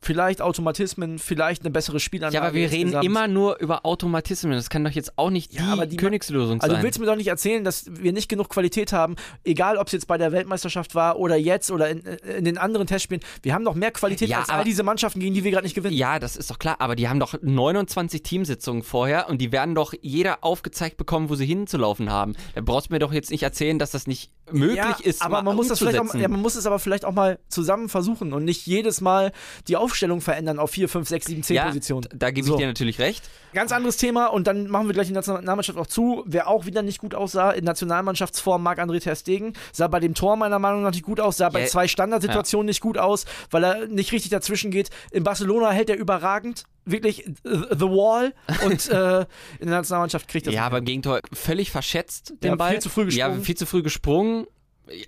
Vielleicht 0.00 0.40
Automatismen, 0.40 1.18
vielleicht 1.18 1.62
eine 1.62 1.70
bessere 1.70 1.98
Spielanlage. 1.98 2.34
Ja, 2.36 2.42
aber 2.48 2.54
wir 2.54 2.70
reden 2.70 2.82
insgesamt. 2.82 3.04
immer 3.04 3.26
nur 3.28 3.58
über 3.58 3.84
Automatismen. 3.84 4.52
Das 4.52 4.70
kann 4.70 4.84
doch 4.84 4.92
jetzt 4.92 5.18
auch 5.18 5.30
nicht 5.30 5.52
die, 5.52 5.56
Ja, 5.56 5.84
die- 5.86 5.96
Königslösung 5.96 6.60
Also 6.60 6.72
sein. 6.72 6.80
du 6.80 6.86
willst 6.86 7.00
mir 7.00 7.06
doch 7.06 7.16
nicht 7.16 7.26
erzählen, 7.26 7.64
dass 7.64 7.84
wir 7.90 8.12
nicht 8.12 8.28
genug 8.28 8.48
Qualität 8.48 8.92
haben, 8.92 9.16
egal 9.44 9.76
ob 9.76 9.88
es 9.88 9.92
jetzt 9.92 10.06
bei 10.06 10.16
der 10.16 10.30
Weltmeisterschaft 10.32 10.94
war 10.94 11.18
oder 11.18 11.36
jetzt 11.36 11.70
oder 11.72 11.88
in, 11.88 12.00
in 12.00 12.44
den 12.44 12.58
anderen 12.58 12.86
Testspielen. 12.86 13.22
Wir 13.42 13.54
haben 13.54 13.64
doch 13.64 13.74
mehr 13.74 13.90
Qualität 13.90 14.28
Ja, 14.28 14.38
als 14.40 14.48
all 14.50 14.64
diese 14.64 14.82
Mannschaften, 14.84 15.18
gegen 15.20 15.34
die 15.34 15.42
wir 15.42 15.50
gerade 15.50 15.64
nicht 15.64 15.74
gewinnen. 15.74 15.96
Ja, 15.96 16.18
das 16.20 16.36
ist 16.36 16.50
doch 16.50 16.58
klar, 16.60 16.76
aber 16.80 16.94
die 16.94 17.08
haben 17.08 17.18
doch 17.18 17.34
29 17.42 18.22
Teamsitzungen 18.22 18.82
vorher 18.84 19.28
und 19.28 19.38
die 19.40 19.50
werden 19.52 19.74
doch 19.74 19.94
jeder 20.00 20.44
aufgezeigt 20.44 20.96
bekommen, 20.96 21.28
wo 21.28 21.34
sie 21.34 21.46
hinzulaufen 21.46 22.10
haben. 22.10 22.34
Da 22.54 22.60
brauchst 22.60 22.88
du 22.90 22.92
mir 22.94 22.98
doch 23.00 23.12
jetzt 23.12 23.30
nicht 23.30 23.42
erzählen, 23.42 23.78
dass 23.78 23.90
das 23.90 24.06
nicht 24.06 24.30
möglich 24.52 24.76
Ja, 24.76 24.96
ist. 25.02 25.22
aber 25.22 25.42
man 25.42 25.56
muss 25.56 25.68
das 25.68 25.78
vielleicht 25.80 25.98
auch, 25.98 26.14
man 26.14 26.40
muss 26.40 26.54
es 26.54 26.66
aber 26.66 26.78
vielleicht 26.78 27.04
auch 27.04 27.12
mal 27.12 27.38
zusammen 27.48 27.88
versuchen 27.88 28.32
und 28.32 28.44
nicht 28.44 28.66
jedes 28.66 29.00
Mal 29.00 29.32
die 29.66 29.76
Aufstellung 29.88 30.20
verändern 30.20 30.58
auf 30.58 30.70
4, 30.70 30.88
5, 30.88 31.08
6, 31.08 31.26
7, 31.26 31.42
10 31.42 31.56
ja, 31.56 31.64
Positionen. 31.66 32.06
da 32.14 32.30
gebe 32.30 32.46
So. 32.46 32.54
ich 32.54 32.60
dir 32.60 32.66
natürlich 32.66 32.98
recht. 32.98 33.24
Ganz 33.54 33.72
anderes 33.72 33.96
Thema 33.96 34.26
und 34.26 34.46
dann 34.46 34.68
machen 34.68 34.86
wir 34.88 34.92
gleich 34.94 35.06
die 35.06 35.12
Nationalmannschaft 35.14 35.78
auch 35.78 35.86
zu. 35.86 36.22
Wer 36.26 36.48
auch 36.48 36.66
wieder 36.66 36.82
nicht 36.82 36.98
gut 36.98 37.14
aussah 37.14 37.50
in 37.52 37.64
Nationalmannschaftsform, 37.64 38.62
Marc-André 38.62 39.00
Ter 39.00 39.16
Stegen, 39.16 39.54
sah 39.72 39.88
bei 39.88 40.00
dem 40.00 40.14
Tor 40.14 40.36
meiner 40.36 40.58
Meinung 40.58 40.82
nach 40.82 40.90
nicht 40.92 41.02
gut 41.04 41.18
aus, 41.20 41.38
sah 41.38 41.48
bei 41.48 41.60
Ja. 41.62 41.66
zwei 41.66 41.88
Standardsituationen 41.88 42.66
nicht 42.66 42.80
gut 42.80 42.98
aus, 42.98 43.24
weil 43.50 43.64
er 43.64 43.86
nicht 43.86 44.12
richtig 44.12 44.30
dazwischen 44.30 44.70
geht. 44.70 44.90
In 45.10 45.24
Barcelona 45.24 45.70
hält 45.70 45.88
er 45.90 45.96
überragend, 45.96 46.64
wirklich 46.84 47.26
äh, 47.26 47.32
The 47.44 47.86
Wall 47.86 48.34
und 48.64 48.88
äh, 48.90 49.20
in 49.60 49.66
der 49.66 49.76
Nationalmannschaft 49.78 50.28
kriegt 50.28 50.46
er 50.46 50.52
Ja, 50.52 50.68
beim 50.68 50.84
Gegentor 50.84 51.20
völlig 51.32 51.70
verschätzt 51.70 52.34
den 52.42 52.50
Ja, 52.50 52.56
Ball. 52.56 52.72
viel 52.72 52.80
zu 52.80 52.88
früh 52.90 53.02
Ja, 53.02 53.06
gesprungen. 53.28 53.42
viel 53.44 53.56
zu 53.56 53.66
früh 53.66 53.82
gesprungen. 53.82 54.46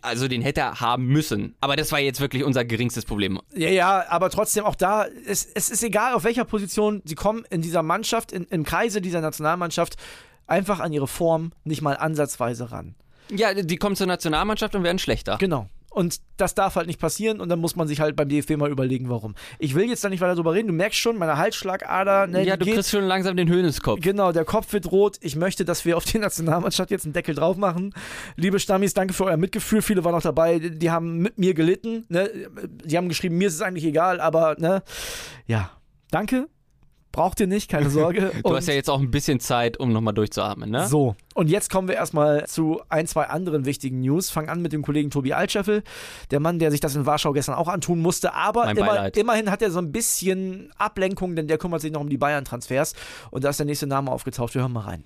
Also 0.02 0.28
den 0.28 0.42
hätte 0.42 0.60
er 0.60 0.80
haben 0.80 1.06
müssen. 1.06 1.54
Aber 1.60 1.76
das 1.76 1.92
war 1.92 2.00
jetzt 2.00 2.20
wirklich 2.20 2.44
unser 2.44 2.64
geringstes 2.64 3.04
Problem. 3.04 3.40
Ja, 3.54 3.68
ja, 3.68 4.04
aber 4.08 4.30
trotzdem 4.30 4.64
auch 4.64 4.74
da, 4.74 5.06
es, 5.26 5.46
es 5.54 5.70
ist 5.70 5.82
egal, 5.82 6.14
auf 6.14 6.24
welcher 6.24 6.44
Position 6.44 7.02
sie 7.04 7.14
kommen 7.14 7.44
in 7.50 7.62
dieser 7.62 7.82
Mannschaft, 7.82 8.32
in, 8.32 8.44
im 8.44 8.64
Kreise 8.64 9.00
dieser 9.00 9.20
Nationalmannschaft, 9.20 9.96
einfach 10.46 10.80
an 10.80 10.92
ihre 10.92 11.08
Form 11.08 11.52
nicht 11.64 11.82
mal 11.82 11.96
ansatzweise 11.96 12.72
ran. 12.72 12.94
Ja, 13.30 13.54
die 13.54 13.76
kommen 13.76 13.96
zur 13.96 14.06
Nationalmannschaft 14.06 14.74
und 14.74 14.82
werden 14.82 14.98
schlechter. 14.98 15.38
Genau. 15.38 15.68
Und 15.90 16.20
das 16.36 16.54
darf 16.54 16.76
halt 16.76 16.86
nicht 16.86 17.00
passieren 17.00 17.40
und 17.40 17.48
dann 17.48 17.58
muss 17.58 17.74
man 17.74 17.88
sich 17.88 18.00
halt 18.00 18.14
beim 18.14 18.28
DFB 18.28 18.56
mal 18.56 18.70
überlegen, 18.70 19.10
warum. 19.10 19.34
Ich 19.58 19.74
will 19.74 19.88
jetzt 19.88 20.04
da 20.04 20.08
nicht 20.08 20.20
weiter 20.20 20.36
drüber 20.36 20.54
reden. 20.54 20.68
Du 20.68 20.72
merkst 20.72 20.98
schon, 20.98 21.18
meine 21.18 21.36
Halsschlagader, 21.36 22.28
ne, 22.28 22.44
ja, 22.44 22.56
du 22.56 22.64
geht. 22.64 22.74
kriegst 22.74 22.90
schon 22.90 23.04
langsam 23.04 23.36
den 23.36 23.48
Höhneskopf. 23.48 24.00
Genau, 24.00 24.30
der 24.30 24.44
Kopf 24.44 24.72
wird 24.72 24.92
rot. 24.92 25.16
Ich 25.20 25.34
möchte, 25.34 25.64
dass 25.64 25.84
wir 25.84 25.96
auf 25.96 26.04
die 26.04 26.18
Nationalmannschaft 26.20 26.92
jetzt 26.92 27.04
einen 27.04 27.12
Deckel 27.12 27.34
drauf 27.34 27.56
machen. 27.56 27.92
Liebe 28.36 28.60
Stammis, 28.60 28.94
danke 28.94 29.14
für 29.14 29.24
euer 29.24 29.36
Mitgefühl. 29.36 29.82
Viele 29.82 30.04
waren 30.04 30.14
noch 30.14 30.22
dabei, 30.22 30.60
die 30.60 30.90
haben 30.92 31.18
mit 31.18 31.38
mir 31.38 31.54
gelitten. 31.54 32.04
Ne? 32.08 32.30
Die 32.84 32.96
haben 32.96 33.08
geschrieben, 33.08 33.36
mir 33.36 33.48
ist 33.48 33.54
es 33.54 33.62
eigentlich 33.62 33.84
egal, 33.84 34.20
aber 34.20 34.54
ne, 34.58 34.84
ja, 35.46 35.70
danke. 36.12 36.48
Braucht 37.12 37.40
ihr 37.40 37.46
nicht, 37.46 37.68
keine 37.68 37.90
Sorge. 37.90 38.32
Du 38.44 38.54
hast 38.54 38.68
ja 38.68 38.74
jetzt 38.74 38.88
auch 38.88 39.00
ein 39.00 39.10
bisschen 39.10 39.40
Zeit, 39.40 39.78
um 39.78 39.92
nochmal 39.92 40.14
durchzuatmen, 40.14 40.70
ne? 40.70 40.86
So, 40.86 41.16
und 41.34 41.48
jetzt 41.48 41.70
kommen 41.70 41.88
wir 41.88 41.94
erstmal 41.96 42.46
zu 42.46 42.80
ein, 42.88 43.06
zwei 43.06 43.24
anderen 43.24 43.64
wichtigen 43.64 44.00
News. 44.00 44.30
Fang 44.30 44.48
an 44.48 44.62
mit 44.62 44.72
dem 44.72 44.82
Kollegen 44.82 45.10
Tobi 45.10 45.32
Altscheffel, 45.32 45.82
der 46.30 46.40
Mann, 46.40 46.58
der 46.58 46.70
sich 46.70 46.80
das 46.80 46.94
in 46.94 47.06
Warschau 47.06 47.32
gestern 47.32 47.54
auch 47.54 47.68
antun 47.68 48.00
musste. 48.00 48.34
Aber 48.34 48.70
immer, 48.70 49.14
immerhin 49.16 49.50
hat 49.50 49.62
er 49.62 49.70
so 49.70 49.78
ein 49.78 49.92
bisschen 49.92 50.72
Ablenkung, 50.78 51.36
denn 51.36 51.48
der 51.48 51.58
kümmert 51.58 51.80
sich 51.80 51.92
noch 51.92 52.00
um 52.00 52.08
die 52.08 52.18
Bayern-Transfers. 52.18 52.94
Und 53.30 53.44
da 53.44 53.50
ist 53.50 53.58
der 53.58 53.66
nächste 53.66 53.86
Name 53.86 54.10
aufgetaucht. 54.10 54.54
Wir 54.54 54.62
hören 54.62 54.72
mal 54.72 54.80
rein. 54.80 55.04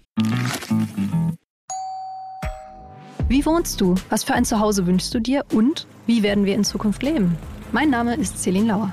Wie 3.29 3.45
wohnst 3.47 3.81
du? 3.81 3.95
Was 4.11 4.25
für 4.25 4.35
ein 4.35 4.45
Zuhause 4.45 4.87
wünschst 4.87 5.15
du 5.15 5.21
dir? 5.21 5.45
Und 5.53 5.87
wie 6.07 6.23
werden 6.23 6.45
wir 6.45 6.55
in 6.55 6.65
Zukunft 6.65 7.03
leben? 7.03 7.37
Mein 7.73 7.91
Name 7.91 8.15
ist 8.15 8.43
Celine 8.43 8.69
Lauer. 8.69 8.93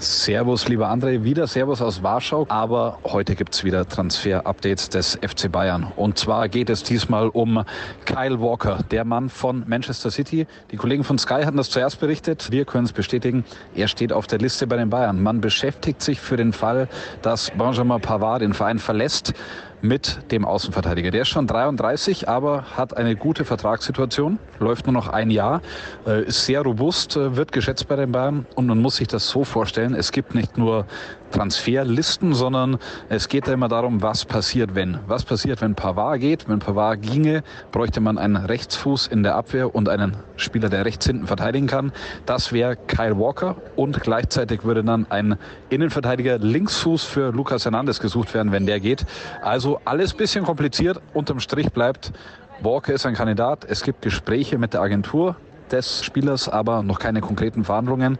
Servus, 0.00 0.68
lieber 0.68 0.88
André, 0.88 1.24
wieder 1.24 1.46
Servus 1.46 1.82
aus 1.82 2.02
Warschau. 2.02 2.46
Aber 2.48 2.98
heute 3.04 3.34
gibt's 3.34 3.64
wieder 3.64 3.86
Transfer-Updates 3.86 4.88
des 4.88 5.18
FC 5.20 5.50
Bayern. 5.50 5.92
Und 5.96 6.18
zwar 6.18 6.48
geht 6.48 6.70
es 6.70 6.82
diesmal 6.82 7.28
um 7.28 7.64
Kyle 8.04 8.40
Walker, 8.40 8.78
der 8.90 9.04
Mann 9.04 9.28
von 9.28 9.64
Manchester 9.66 10.10
City. 10.10 10.46
Die 10.70 10.76
Kollegen 10.76 11.04
von 11.04 11.18
Sky 11.18 11.42
hatten 11.44 11.56
das 11.56 11.68
zuerst 11.68 12.00
berichtet. 12.00 12.50
Wir 12.50 12.64
können 12.64 12.84
es 12.84 12.92
bestätigen. 12.92 13.44
Er 13.74 13.88
steht 13.88 14.12
auf 14.12 14.26
der 14.26 14.38
Liste 14.38 14.66
bei 14.66 14.76
den 14.76 14.88
Bayern. 14.88 15.22
Man 15.22 15.40
beschäftigt 15.40 16.00
sich 16.00 16.20
für 16.20 16.36
den 16.36 16.52
Fall, 16.52 16.88
dass 17.22 17.50
Benjamin 17.50 18.00
Pavard 18.00 18.40
den 18.42 18.54
Verein 18.54 18.78
verlässt 18.78 19.34
mit 19.80 20.18
dem 20.30 20.44
Außenverteidiger. 20.44 21.10
Der 21.10 21.22
ist 21.22 21.28
schon 21.28 21.46
33, 21.46 22.28
aber 22.28 22.62
hat 22.76 22.96
eine 22.96 23.16
gute 23.16 23.44
Vertragssituation, 23.44 24.38
läuft 24.58 24.86
nur 24.86 24.92
noch 24.94 25.08
ein 25.08 25.30
Jahr, 25.30 25.62
äh, 26.06 26.24
ist 26.24 26.46
sehr 26.46 26.62
robust, 26.62 27.16
äh, 27.16 27.36
wird 27.36 27.52
geschätzt 27.52 27.86
bei 27.88 27.96
den 27.96 28.12
Bayern 28.12 28.46
und 28.54 28.66
man 28.66 28.78
muss 28.78 28.96
sich 28.96 29.08
das 29.08 29.28
so 29.28 29.44
vorstellen, 29.44 29.94
es 29.94 30.12
gibt 30.12 30.34
nicht 30.34 30.58
nur 30.58 30.86
Transferlisten, 31.30 32.34
sondern 32.34 32.78
es 33.08 33.28
geht 33.28 33.48
da 33.48 33.52
immer 33.52 33.68
darum, 33.68 34.02
was 34.02 34.24
passiert, 34.24 34.74
wenn. 34.74 34.98
Was 35.06 35.24
passiert, 35.24 35.60
wenn 35.60 35.74
Pavard 35.74 36.20
geht? 36.20 36.48
Wenn 36.48 36.58
Pavard 36.58 37.02
ginge, 37.02 37.42
bräuchte 37.72 38.00
man 38.00 38.18
einen 38.18 38.36
Rechtsfuß 38.36 39.06
in 39.08 39.22
der 39.22 39.34
Abwehr 39.34 39.74
und 39.74 39.88
einen 39.88 40.16
Spieler, 40.36 40.68
der 40.68 40.84
rechts 40.84 41.06
hinten 41.06 41.26
verteidigen 41.26 41.66
kann. 41.66 41.92
Das 42.26 42.52
wäre 42.52 42.76
Kyle 42.76 43.18
Walker 43.18 43.56
und 43.76 44.00
gleichzeitig 44.00 44.64
würde 44.64 44.82
dann 44.84 45.06
ein 45.10 45.36
Innenverteidiger 45.68 46.38
Linksfuß 46.38 47.04
für 47.04 47.30
Lucas 47.32 47.64
Hernandez 47.64 48.00
gesucht 48.00 48.34
werden, 48.34 48.52
wenn 48.52 48.66
der 48.66 48.80
geht. 48.80 49.04
Also 49.42 49.80
alles 49.84 50.14
bisschen 50.14 50.44
kompliziert. 50.44 51.00
Unterm 51.14 51.40
Strich 51.40 51.72
bleibt, 51.72 52.12
Walker 52.60 52.92
ist 52.92 53.06
ein 53.06 53.14
Kandidat. 53.14 53.64
Es 53.68 53.82
gibt 53.82 54.02
Gespräche 54.02 54.58
mit 54.58 54.74
der 54.74 54.80
Agentur 54.80 55.36
des 55.70 56.02
Spielers, 56.02 56.48
aber 56.48 56.82
noch 56.82 56.98
keine 56.98 57.20
konkreten 57.20 57.64
Verhandlungen 57.64 58.18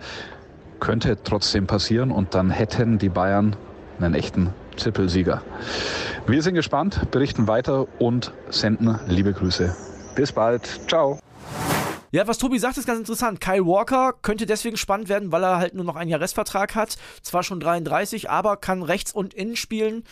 könnte 0.81 1.19
trotzdem 1.23 1.67
passieren 1.67 2.11
und 2.11 2.35
dann 2.35 2.51
hätten 2.51 2.99
die 2.99 3.09
Bayern 3.09 3.57
einen 4.01 4.15
echten 4.15 4.55
Trippelsieger. 4.77 5.43
Wir 6.27 6.43
sind 6.43 6.55
gespannt, 6.55 7.11
berichten 7.11 7.49
weiter 7.49 7.87
und 7.99 8.33
senden 8.51 8.99
liebe 9.07 9.33
Grüße. 9.33 9.75
Bis 10.15 10.33
bald. 10.33 10.81
Ciao. 10.89 11.19
Ja, 12.11 12.27
was 12.27 12.39
Tobi 12.39 12.59
sagt, 12.59 12.79
ist 12.79 12.87
ganz 12.87 12.99
interessant. 12.99 13.41
Kyle 13.41 13.67
Walker 13.67 14.15
könnte 14.23 14.47
deswegen 14.47 14.79
spannend 14.79 15.09
werden, 15.09 15.31
weil 15.31 15.45
er 15.45 15.59
halt 15.59 15.75
nur 15.75 15.85
noch 15.85 15.97
einen 15.97 16.11
Jahresvertrag 16.11 16.75
hat. 16.75 16.97
Zwar 17.23 17.43
schon 17.43 17.61
33, 17.61 18.31
aber 18.31 18.57
kann 18.57 18.83
rechts 18.83 19.13
und 19.13 19.35
innen 19.35 19.57
spielen. 19.57 20.05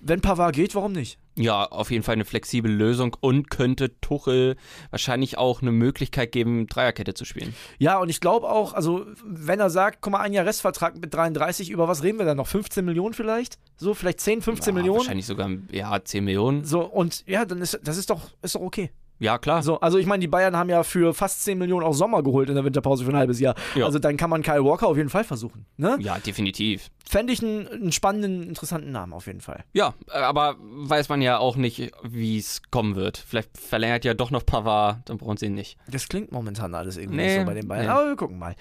Wenn 0.00 0.20
Pavard 0.20 0.54
geht, 0.54 0.74
warum 0.74 0.92
nicht? 0.92 1.18
Ja, 1.34 1.64
auf 1.64 1.90
jeden 1.90 2.02
Fall 2.02 2.14
eine 2.14 2.26
flexible 2.26 2.70
Lösung 2.70 3.16
und 3.20 3.50
könnte 3.50 3.98
Tuchel 4.00 4.56
wahrscheinlich 4.90 5.38
auch 5.38 5.62
eine 5.62 5.72
Möglichkeit 5.72 6.30
geben, 6.30 6.66
Dreierkette 6.66 7.14
zu 7.14 7.24
spielen. 7.24 7.54
Ja, 7.78 7.98
und 7.98 8.10
ich 8.10 8.20
glaube 8.20 8.50
auch, 8.50 8.74
also 8.74 9.06
wenn 9.24 9.58
er 9.58 9.70
sagt, 9.70 9.98
guck 10.02 10.12
mal, 10.12 10.20
ein 10.20 10.34
Jahr 10.34 10.44
Restvertrag 10.44 10.98
mit 10.98 11.14
33, 11.14 11.70
über 11.70 11.88
was 11.88 12.02
reden 12.02 12.18
wir 12.18 12.26
dann 12.26 12.36
noch? 12.36 12.48
15 12.48 12.84
Millionen 12.84 13.14
vielleicht? 13.14 13.58
So, 13.76 13.94
vielleicht 13.94 14.20
10, 14.20 14.42
15 14.42 14.74
ja, 14.74 14.80
Millionen? 14.80 14.98
Wahrscheinlich 14.98 15.26
sogar, 15.26 15.50
ja, 15.70 16.04
10 16.04 16.24
Millionen. 16.24 16.64
So, 16.64 16.84
und 16.84 17.24
ja, 17.26 17.46
dann 17.46 17.62
ist 17.62 17.80
das 17.82 17.96
ist 17.96 18.10
doch, 18.10 18.30
ist 18.42 18.54
doch 18.54 18.60
okay. 18.60 18.90
Ja, 19.18 19.38
klar. 19.38 19.62
So, 19.62 19.78
also 19.80 19.98
ich 19.98 20.06
meine, 20.06 20.20
die 20.20 20.26
Bayern 20.28 20.56
haben 20.56 20.68
ja 20.68 20.82
für 20.82 21.14
fast 21.14 21.44
10 21.44 21.56
Millionen 21.56 21.86
auch 21.86 21.92
Sommer 21.94 22.22
geholt 22.24 22.48
in 22.48 22.56
der 22.56 22.64
Winterpause 22.64 23.04
für 23.04 23.10
ein 23.10 23.16
halbes 23.16 23.38
Jahr. 23.38 23.54
Ja. 23.76 23.84
Also 23.84 23.98
dann 24.00 24.16
kann 24.16 24.30
man 24.30 24.42
Kyle 24.42 24.64
Walker 24.64 24.88
auf 24.88 24.96
jeden 24.96 25.10
Fall 25.10 25.22
versuchen. 25.22 25.64
Ne? 25.76 25.96
Ja, 26.00 26.18
definitiv. 26.18 26.90
Fände 27.08 27.32
ich 27.32 27.40
einen, 27.42 27.68
einen 27.68 27.92
spannenden, 27.92 28.42
interessanten 28.48 28.90
Namen 28.90 29.12
auf 29.12 29.26
jeden 29.26 29.40
Fall. 29.40 29.62
Ja, 29.74 29.94
aber 30.10 30.56
weiß 30.60 31.08
man 31.08 31.22
ja 31.22 31.38
auch 31.38 31.54
nicht, 31.56 31.92
wie 32.02 32.38
es 32.38 32.62
kommen 32.70 32.96
wird. 32.96 33.16
Vielleicht 33.18 33.56
verlängert 33.56 34.04
ja 34.04 34.14
doch 34.14 34.30
noch 34.32 34.44
Pavard, 34.44 35.08
dann 35.08 35.18
brauchen 35.18 35.36
sie 35.36 35.46
ihn 35.46 35.54
nicht. 35.54 35.76
Das 35.88 36.08
klingt 36.08 36.32
momentan 36.32 36.74
alles 36.74 36.96
irgendwie 36.96 37.18
Nee, 37.18 37.40
so 37.40 37.46
bei 37.46 37.54
den 37.54 37.68
Bayern. 37.68 37.84
nee. 37.86 37.90
Aber 37.92 38.06
wir 38.08 38.16
gucken 38.16 38.38
mal. 38.40 38.56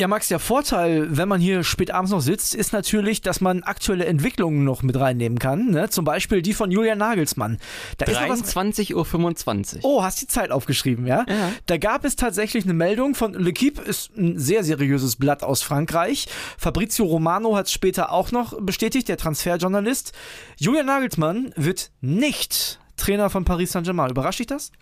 Ja, 0.00 0.08
Max, 0.08 0.28
der 0.28 0.38
Vorteil, 0.38 1.14
wenn 1.14 1.28
man 1.28 1.42
hier 1.42 1.62
spät 1.62 1.90
abends 1.90 2.10
noch 2.10 2.22
sitzt, 2.22 2.54
ist 2.54 2.72
natürlich, 2.72 3.20
dass 3.20 3.42
man 3.42 3.62
aktuelle 3.62 4.06
Entwicklungen 4.06 4.64
noch 4.64 4.82
mit 4.82 4.98
reinnehmen 4.98 5.38
kann. 5.38 5.72
Ne? 5.72 5.90
Zum 5.90 6.06
Beispiel 6.06 6.40
die 6.40 6.54
von 6.54 6.70
Julian 6.70 6.96
Nagelsmann. 6.96 7.58
Da 7.98 8.06
ist 8.06 8.18
noch 8.18 8.30
was 8.30 8.56
23.25 8.56 8.94
Uhr. 8.94 9.80
Oh, 9.82 10.02
hast 10.02 10.22
die 10.22 10.26
Zeit 10.26 10.52
aufgeschrieben, 10.52 11.06
ja? 11.06 11.26
Ja. 11.28 11.52
Da 11.66 11.76
gab 11.76 12.06
es 12.06 12.16
tatsächlich 12.16 12.64
eine 12.64 12.72
Meldung 12.72 13.14
von 13.14 13.36
L'Equipe, 13.36 13.78
ist 13.82 14.16
ein 14.16 14.38
sehr 14.38 14.64
seriöses 14.64 15.16
Blatt 15.16 15.42
aus 15.42 15.60
Frankreich. 15.60 16.28
Fabrizio 16.56 17.04
Romano 17.04 17.54
hat 17.54 17.66
es 17.66 17.72
später 17.72 18.10
auch 18.10 18.32
noch 18.32 18.58
bestätigt, 18.58 19.06
der 19.06 19.18
Transferjournalist. 19.18 20.14
Julian 20.56 20.86
Nagelsmann 20.86 21.52
wird 21.56 21.90
nicht 22.00 22.80
Trainer 22.96 23.28
von 23.28 23.44
Paris 23.44 23.72
Saint-Germain. 23.72 24.08
Überrascht 24.08 24.38
dich 24.38 24.46
das? 24.46 24.72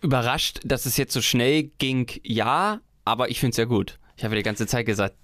Überrascht, 0.00 0.60
dass 0.64 0.86
es 0.86 0.96
jetzt 0.96 1.12
so 1.12 1.20
schnell 1.20 1.64
ging, 1.76 2.10
ja, 2.22 2.80
aber 3.04 3.28
ich 3.28 3.38
finde 3.38 3.50
es 3.50 3.58
ja 3.58 3.66
gut. 3.66 3.98
Ich 4.22 4.24
habe 4.24 4.36
ja 4.36 4.38
die 4.38 4.44
ganze 4.44 4.68
Zeit 4.68 4.86
gesagt, 4.86 5.16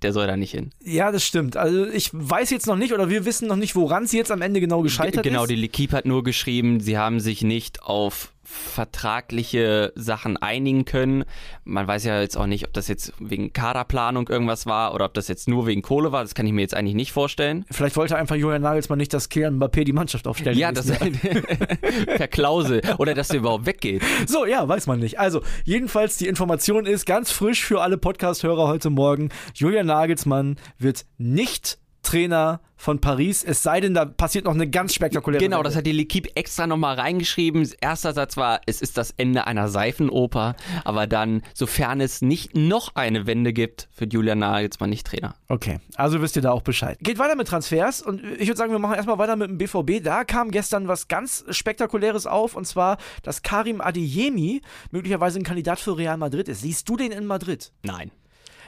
der 0.00 0.14
soll 0.14 0.26
da 0.26 0.34
nicht 0.34 0.52
hin. 0.52 0.70
Ja, 0.82 1.12
das 1.12 1.22
stimmt. 1.22 1.58
Also 1.58 1.84
ich 1.86 2.08
weiß 2.14 2.48
jetzt 2.48 2.66
noch 2.66 2.76
nicht 2.76 2.94
oder 2.94 3.10
wir 3.10 3.26
wissen 3.26 3.46
noch 3.46 3.56
nicht, 3.56 3.76
woran 3.76 4.06
sie 4.06 4.16
jetzt 4.16 4.30
am 4.30 4.40
Ende 4.40 4.58
genau 4.58 4.80
gescheitert 4.80 5.22
genau, 5.22 5.42
ist. 5.42 5.50
die 5.50 5.68
L'Equipe 5.68 5.92
hat 5.92 6.06
nur 6.06 6.24
geschrieben, 6.24 6.80
sie 6.80 6.96
haben 6.96 7.20
sich 7.20 7.42
nicht 7.42 7.82
auf 7.82 8.32
vertragliche 8.50 9.92
Sachen 9.94 10.38
einigen 10.38 10.86
können. 10.86 11.24
Man 11.64 11.86
weiß 11.86 12.04
ja 12.04 12.22
jetzt 12.22 12.36
auch 12.36 12.46
nicht, 12.46 12.66
ob 12.66 12.72
das 12.72 12.88
jetzt 12.88 13.12
wegen 13.18 13.52
Kaderplanung 13.52 14.26
irgendwas 14.26 14.64
war 14.64 14.94
oder 14.94 15.04
ob 15.04 15.12
das 15.12 15.28
jetzt 15.28 15.48
nur 15.48 15.66
wegen 15.66 15.82
Kohle 15.82 16.12
war. 16.12 16.22
Das 16.22 16.34
kann 16.34 16.46
ich 16.46 16.54
mir 16.54 16.62
jetzt 16.62 16.74
eigentlich 16.74 16.94
nicht 16.94 17.12
vorstellen. 17.12 17.66
Vielleicht 17.70 17.96
wollte 17.96 18.16
einfach 18.16 18.36
Julian 18.36 18.62
Nagelsmann 18.62 18.96
nicht, 18.96 19.12
dass 19.12 19.28
Kylian 19.28 19.58
Mbappé 19.58 19.84
die 19.84 19.92
Mannschaft 19.92 20.26
aufstellt. 20.26 20.56
Ja, 20.56 20.72
das 20.72 20.86
per 22.16 22.28
Klausel 22.28 22.80
oder 22.96 23.12
dass 23.12 23.28
der 23.28 23.40
überhaupt 23.40 23.66
weggeht. 23.66 24.02
So, 24.26 24.46
ja, 24.46 24.66
weiß 24.66 24.86
man 24.86 24.98
nicht. 24.98 25.20
Also, 25.20 25.42
jedenfalls, 25.64 26.16
die 26.16 26.26
Information 26.26 26.86
ist 26.86 27.04
ganz 27.04 27.30
frisch 27.30 27.62
für 27.62 27.82
alle 27.82 27.98
Podcast-Hörer 27.98 28.66
heute 28.66 28.88
Morgen. 28.88 29.28
Julian 29.54 29.86
Nagelsmann 29.86 30.56
wird 30.78 31.04
nicht 31.18 31.78
Trainer 32.08 32.60
von 32.80 33.00
Paris, 33.00 33.44
es 33.44 33.62
sei 33.62 33.80
denn, 33.80 33.92
da 33.92 34.04
passiert 34.06 34.44
noch 34.46 34.54
eine 34.54 34.70
ganz 34.70 34.94
spektakuläre 34.94 35.42
Genau, 35.42 35.56
Sache. 35.58 35.64
das 35.64 35.76
hat 35.76 35.86
die 35.86 35.92
L'Equipe 35.92 36.30
extra 36.36 36.66
nochmal 36.66 36.94
reingeschrieben. 36.94 37.68
Erster 37.82 38.14
Satz 38.14 38.36
war, 38.38 38.60
es 38.66 38.80
ist 38.80 38.96
das 38.96 39.12
Ende 39.18 39.46
einer 39.46 39.68
Seifenoper, 39.68 40.54
aber 40.84 41.06
dann, 41.06 41.42
sofern 41.52 42.00
es 42.00 42.22
nicht 42.22 42.56
noch 42.56 42.94
eine 42.94 43.26
Wende 43.26 43.52
gibt, 43.52 43.88
wird 43.98 44.14
Julian 44.14 44.38
Nagelsmann 44.38 44.88
nicht 44.88 45.06
Trainer. 45.06 45.34
Okay, 45.48 45.80
also 45.96 46.22
wisst 46.22 46.36
ihr 46.36 46.42
da 46.42 46.52
auch 46.52 46.62
Bescheid. 46.62 46.96
Geht 47.00 47.18
weiter 47.18 47.34
mit 47.36 47.48
Transfers 47.48 48.00
und 48.00 48.22
ich 48.24 48.46
würde 48.46 48.56
sagen, 48.56 48.72
wir 48.72 48.78
machen 48.78 48.94
erstmal 48.94 49.18
weiter 49.18 49.36
mit 49.36 49.50
dem 49.50 49.58
BVB. 49.58 50.02
Da 50.02 50.24
kam 50.24 50.50
gestern 50.50 50.88
was 50.88 51.08
ganz 51.08 51.44
Spektakuläres 51.50 52.26
auf 52.26 52.54
und 52.56 52.64
zwar, 52.66 52.96
dass 53.22 53.42
Karim 53.42 53.80
Adeyemi 53.82 54.62
möglicherweise 54.92 55.38
ein 55.38 55.44
Kandidat 55.44 55.78
für 55.78 55.98
Real 55.98 56.16
Madrid 56.16 56.48
ist. 56.48 56.62
Siehst 56.62 56.88
du 56.88 56.96
den 56.96 57.12
in 57.12 57.26
Madrid? 57.26 57.72
Nein. 57.82 58.12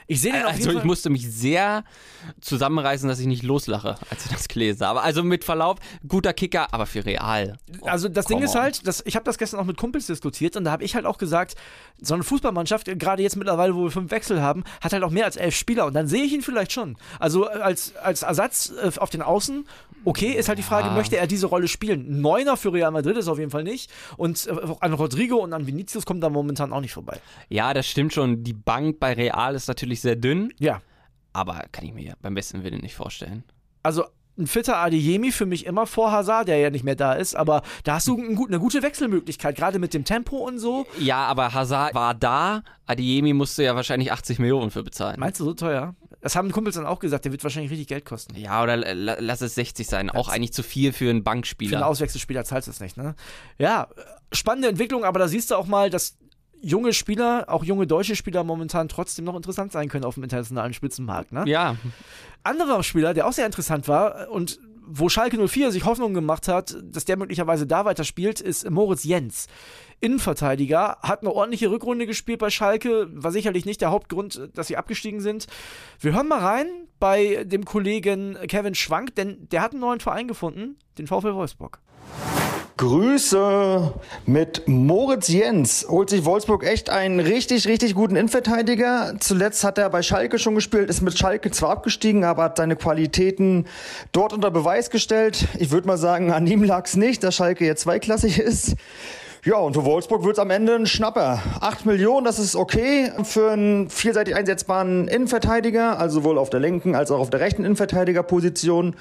Ich 0.07 0.21
sehe 0.21 0.31
den 0.33 0.43
auf 0.43 0.51
Also 0.53 0.69
jeden 0.69 0.79
ich 0.79 0.83
musste 0.83 1.09
mich 1.09 1.29
sehr 1.31 1.83
zusammenreißen, 2.41 3.07
dass 3.07 3.19
ich 3.19 3.27
nicht 3.27 3.43
loslache, 3.43 3.95
als 4.09 4.25
ich 4.25 4.31
das 4.31 4.47
gelesen 4.47 4.85
habe. 4.85 5.01
Also 5.01 5.23
mit 5.23 5.43
Verlaub, 5.43 5.79
guter 6.07 6.33
Kicker, 6.33 6.73
aber 6.73 6.85
für 6.85 7.05
Real. 7.05 7.57
Also 7.83 8.09
das 8.09 8.25
Ding 8.25 8.41
ist 8.41 8.55
on. 8.55 8.61
halt, 8.61 8.87
das, 8.87 9.01
ich 9.05 9.15
habe 9.15 9.25
das 9.25 9.37
gestern 9.37 9.59
auch 9.59 9.65
mit 9.65 9.77
Kumpels 9.77 10.07
diskutiert 10.07 10.55
und 10.57 10.65
da 10.65 10.71
habe 10.71 10.83
ich 10.83 10.95
halt 10.95 11.05
auch 11.05 11.17
gesagt, 11.17 11.55
so 12.01 12.13
eine 12.13 12.23
Fußballmannschaft, 12.23 12.87
gerade 12.99 13.21
jetzt 13.23 13.35
mittlerweile, 13.37 13.75
wo 13.75 13.83
wir 13.83 13.91
fünf 13.91 14.11
Wechsel 14.11 14.41
haben, 14.41 14.63
hat 14.81 14.93
halt 14.93 15.03
auch 15.03 15.11
mehr 15.11 15.25
als 15.25 15.35
elf 15.37 15.55
Spieler 15.55 15.85
und 15.85 15.93
dann 15.93 16.07
sehe 16.07 16.23
ich 16.23 16.33
ihn 16.33 16.41
vielleicht 16.41 16.71
schon. 16.71 16.97
Also 17.19 17.47
als, 17.47 17.95
als 17.97 18.23
Ersatz 18.23 18.71
äh, 18.81 18.91
auf 18.99 19.09
den 19.09 19.21
Außen, 19.21 19.65
okay, 20.05 20.31
ist 20.31 20.49
halt 20.49 20.57
die 20.57 20.63
Frage, 20.63 20.87
Ja. 20.87 20.93
möchte 20.95 21.17
er 21.17 21.27
diese 21.27 21.47
Rolle 21.47 21.67
spielen? 21.67 22.21
Neuner 22.21 22.57
für 22.57 22.73
Real 22.73 22.91
Madrid 22.91 23.17
ist 23.17 23.27
auf 23.27 23.37
jeden 23.39 23.51
Fall 23.51 23.63
nicht 23.63 23.91
und 24.17 24.47
äh, 24.47 24.51
an 24.79 24.93
Rodrigo 24.93 25.37
und 25.37 25.53
an 25.53 25.67
Vinicius 25.67 26.05
kommt 26.05 26.23
da 26.23 26.29
momentan 26.29 26.73
auch 26.73 26.81
nicht 26.81 26.93
vorbei. 26.93 27.19
Ja, 27.49 27.73
das 27.73 27.87
stimmt 27.87 28.13
schon. 28.13 28.43
Die 28.43 28.53
Bank 28.53 28.99
bei 28.99 29.13
Real 29.13 29.55
ist 29.55 29.67
natürlich 29.67 29.90
sehr 29.99 30.15
dünn, 30.15 30.53
Ja, 30.59 30.81
aber 31.33 31.65
kann 31.73 31.83
ich 31.85 31.93
mir 31.93 32.13
beim 32.21 32.35
besten 32.35 32.63
Willen 32.63 32.79
nicht 32.79 32.95
vorstellen. 32.95 33.43
also 33.83 34.05
ein 34.39 34.47
fitter 34.47 34.77
Adeyemi 34.77 35.31
für 35.33 35.45
mich 35.45 35.65
immer 35.65 35.85
vor 35.85 36.11
Hazard, 36.13 36.47
der 36.47 36.57
ja 36.57 36.69
nicht 36.69 36.85
mehr 36.85 36.95
da 36.95 37.13
ist, 37.13 37.35
aber 37.35 37.63
da 37.83 37.95
hast 37.95 38.07
du 38.07 38.17
ein 38.17 38.35
gut, 38.35 38.49
eine 38.49 38.59
gute 38.59 38.81
Wechselmöglichkeit, 38.81 39.57
gerade 39.57 39.77
mit 39.77 39.93
dem 39.93 40.05
Tempo 40.05 40.37
und 40.37 40.57
so. 40.57 40.87
Ja, 40.99 41.25
aber 41.25 41.53
Hazard 41.53 41.93
war 41.93 42.13
da. 42.15 42.63
Adiemi 42.85 43.33
musste 43.33 43.63
ja 43.63 43.75
wahrscheinlich 43.75 44.11
80 44.13 44.39
Millionen 44.39 44.71
für 44.71 44.83
bezahlen. 44.83 45.19
Meinst 45.19 45.41
du 45.41 45.43
so 45.43 45.53
teuer? 45.53 45.95
Das 46.21 46.35
haben 46.37 46.49
Kumpels 46.51 46.75
dann 46.75 46.85
auch 46.85 46.99
gesagt, 46.99 47.25
der 47.25 47.33
wird 47.33 47.43
wahrscheinlich 47.43 47.71
richtig 47.71 47.87
Geld 47.89 48.05
kosten. 48.05 48.35
Ja, 48.37 48.63
oder 48.63 48.77
la- 48.77 49.17
lass 49.19 49.41
es 49.41 49.55
60 49.55 49.85
sein. 49.85 50.09
Auch 50.09 50.29
eigentlich 50.29 50.53
zu 50.53 50.63
viel 50.63 50.93
für 50.93 51.03
einen 51.05 51.07
Für 51.07 51.09
einen 51.09 51.23
Bankspieler. 51.23 51.85
Auswechselspieler 51.85 52.45
zahlst 52.45 52.67
du 52.67 52.71
es 52.71 52.79
nicht, 52.79 52.95
ne? 52.95 53.15
Ja, 53.59 53.89
spannende 54.31 54.69
Entwicklung, 54.69 55.03
aber 55.03 55.19
da 55.19 55.27
siehst 55.27 55.51
du 55.51 55.55
auch 55.55 55.67
mal, 55.67 55.89
dass 55.89 56.17
junge 56.61 56.93
Spieler, 56.93 57.45
auch 57.47 57.63
junge 57.63 57.87
deutsche 57.87 58.15
Spieler 58.15 58.43
momentan 58.43 58.87
trotzdem 58.87 59.25
noch 59.25 59.35
interessant 59.35 59.71
sein 59.71 59.89
können 59.89 60.05
auf 60.05 60.15
dem 60.15 60.23
internationalen 60.23 60.73
Spitzenmarkt. 60.73 61.31
Ne? 61.31 61.43
Ja, 61.47 61.75
Anderer 62.43 62.83
Spieler, 62.83 63.13
der 63.13 63.27
auch 63.27 63.33
sehr 63.33 63.45
interessant 63.45 63.87
war 63.87 64.29
und 64.29 64.59
wo 64.93 65.09
Schalke 65.09 65.37
04 65.47 65.71
sich 65.71 65.85
Hoffnung 65.85 66.13
gemacht 66.13 66.47
hat, 66.47 66.75
dass 66.83 67.05
der 67.05 67.17
möglicherweise 67.17 67.65
da 67.65 67.85
weiterspielt, 67.85 68.41
ist 68.41 68.69
Moritz 68.69 69.03
Jens. 69.03 69.47
Innenverteidiger, 70.01 70.97
hat 71.01 71.21
eine 71.21 71.31
ordentliche 71.31 71.69
Rückrunde 71.69 72.07
gespielt 72.07 72.39
bei 72.39 72.49
Schalke, 72.49 73.07
war 73.13 73.31
sicherlich 73.31 73.65
nicht 73.65 73.81
der 73.81 73.91
Hauptgrund, 73.91 74.49
dass 74.53 74.67
sie 74.67 74.77
abgestiegen 74.77 75.21
sind. 75.21 75.47
Wir 75.99 76.13
hören 76.13 76.27
mal 76.27 76.39
rein 76.39 76.67
bei 76.99 77.43
dem 77.45 77.63
Kollegen 77.63 78.37
Kevin 78.47 78.75
Schwank, 78.75 79.15
denn 79.15 79.47
der 79.49 79.61
hat 79.61 79.71
einen 79.71 79.81
neuen 79.81 79.99
Verein 79.99 80.27
gefunden, 80.27 80.77
den 80.97 81.07
VfL 81.07 81.35
Wolfsburg. 81.35 81.79
Grüße 82.81 83.93
mit 84.25 84.67
Moritz 84.67 85.27
Jens. 85.27 85.85
Holt 85.87 86.09
sich 86.09 86.25
Wolfsburg 86.25 86.65
echt 86.65 86.89
einen 86.89 87.19
richtig, 87.19 87.67
richtig 87.67 87.93
guten 87.93 88.15
Innenverteidiger. 88.15 89.13
Zuletzt 89.19 89.63
hat 89.63 89.77
er 89.77 89.87
bei 89.91 90.01
Schalke 90.01 90.39
schon 90.39 90.55
gespielt, 90.55 90.89
ist 90.89 91.01
mit 91.01 91.15
Schalke 91.15 91.51
zwar 91.51 91.69
abgestiegen, 91.69 92.23
aber 92.23 92.41
hat 92.41 92.57
seine 92.57 92.75
Qualitäten 92.75 93.67
dort 94.13 94.33
unter 94.33 94.49
Beweis 94.49 94.89
gestellt. 94.89 95.45
Ich 95.59 95.69
würde 95.69 95.85
mal 95.85 95.99
sagen, 95.99 96.31
an 96.31 96.47
ihm 96.47 96.63
lag 96.63 96.85
es 96.85 96.95
nicht, 96.95 97.23
dass 97.23 97.35
Schalke 97.35 97.67
jetzt 97.67 97.83
zweiklassig 97.83 98.39
ist. 98.39 98.73
Ja, 99.45 99.57
und 99.57 99.75
für 99.75 99.85
Wolfsburg 99.85 100.23
wird 100.23 100.37
es 100.37 100.39
am 100.39 100.49
Ende 100.49 100.73
ein 100.73 100.87
Schnapper. 100.87 101.39
Acht 101.59 101.85
Millionen, 101.85 102.25
das 102.25 102.39
ist 102.39 102.55
okay 102.55 103.11
für 103.21 103.51
einen 103.51 103.91
vielseitig 103.91 104.35
einsetzbaren 104.35 105.07
Innenverteidiger, 105.07 105.99
also 105.99 106.21
sowohl 106.21 106.39
auf 106.39 106.49
der 106.49 106.59
linken 106.59 106.95
als 106.95 107.11
auch 107.11 107.19
auf 107.19 107.29
der 107.29 107.41
rechten 107.41 107.63
Innenverteidigerposition. 107.63 108.95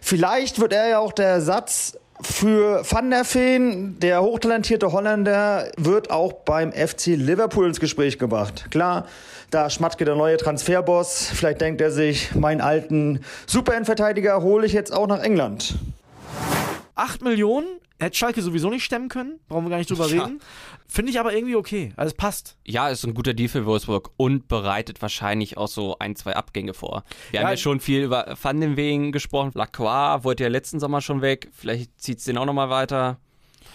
Vielleicht 0.00 0.58
wird 0.58 0.72
er 0.72 0.88
ja 0.88 0.98
auch 0.98 1.12
der 1.12 1.28
Ersatz 1.28 1.96
für 2.22 2.82
Van 2.88 3.10
der 3.10 3.24
Veen, 3.24 3.98
der 4.00 4.22
hochtalentierte 4.22 4.92
Holländer, 4.92 5.70
wird 5.76 6.10
auch 6.10 6.32
beim 6.32 6.72
FC 6.72 7.08
Liverpool 7.08 7.66
ins 7.66 7.80
Gespräch 7.80 8.18
gebracht. 8.18 8.66
Klar, 8.70 9.06
da 9.50 9.68
Schmatke 9.68 10.04
der 10.04 10.14
neue 10.14 10.36
Transferboss, 10.36 11.30
vielleicht 11.32 11.60
denkt 11.60 11.80
er 11.80 11.90
sich, 11.90 12.34
meinen 12.34 12.60
alten 12.60 13.20
Super-Innenverteidiger 13.46 14.42
hole 14.42 14.66
ich 14.66 14.72
jetzt 14.72 14.92
auch 14.92 15.06
nach 15.06 15.22
England. 15.22 15.74
8 16.94 17.22
Millionen 17.22 17.66
hätte 17.98 18.16
Schalke 18.16 18.40
sowieso 18.42 18.70
nicht 18.70 18.84
stemmen 18.84 19.08
können, 19.08 19.40
brauchen 19.48 19.64
wir 19.66 19.70
gar 19.70 19.76
nicht 19.78 19.90
drüber 19.90 20.06
Ja. 20.08 20.22
reden. 20.24 20.40
Finde 20.88 21.10
ich 21.12 21.20
aber 21.20 21.34
irgendwie 21.34 21.54
okay. 21.56 21.92
Also 21.96 22.10
es 22.12 22.16
passt. 22.16 22.56
ja, 22.66 22.88
ist 22.88 23.04
ein 23.04 23.14
guter 23.14 23.34
Deal 23.34 23.48
für 23.48 23.66
Wolfsburg 23.66 24.10
und 24.16 24.48
bereitet 24.48 25.02
wahrscheinlich 25.02 25.56
auch 25.56 25.68
so 25.68 25.96
ein, 25.98 26.16
zwei 26.16 26.34
Abgänge 26.34 26.72
vor. 26.74 27.04
Wir 27.30 27.40
Ja, 27.40 27.46
haben 27.46 27.52
ja 27.52 27.56
schon 27.58 27.80
viel 27.80 28.02
über 28.02 28.34
Van 28.42 28.60
den 28.60 28.76
Wegen 28.76 29.12
gesprochen. 29.12 29.52
Lacroix 29.54 30.24
wollte 30.24 30.42
ja 30.44 30.48
letzten 30.48 30.80
Sommer 30.80 31.00
schon 31.00 31.20
weg. 31.22 31.48
Vielleicht 31.52 32.00
zieht 32.00 32.18
es 32.18 32.24
den 32.24 32.38
auch 32.38 32.46
nochmal 32.46 32.70
weiter. 32.70 33.18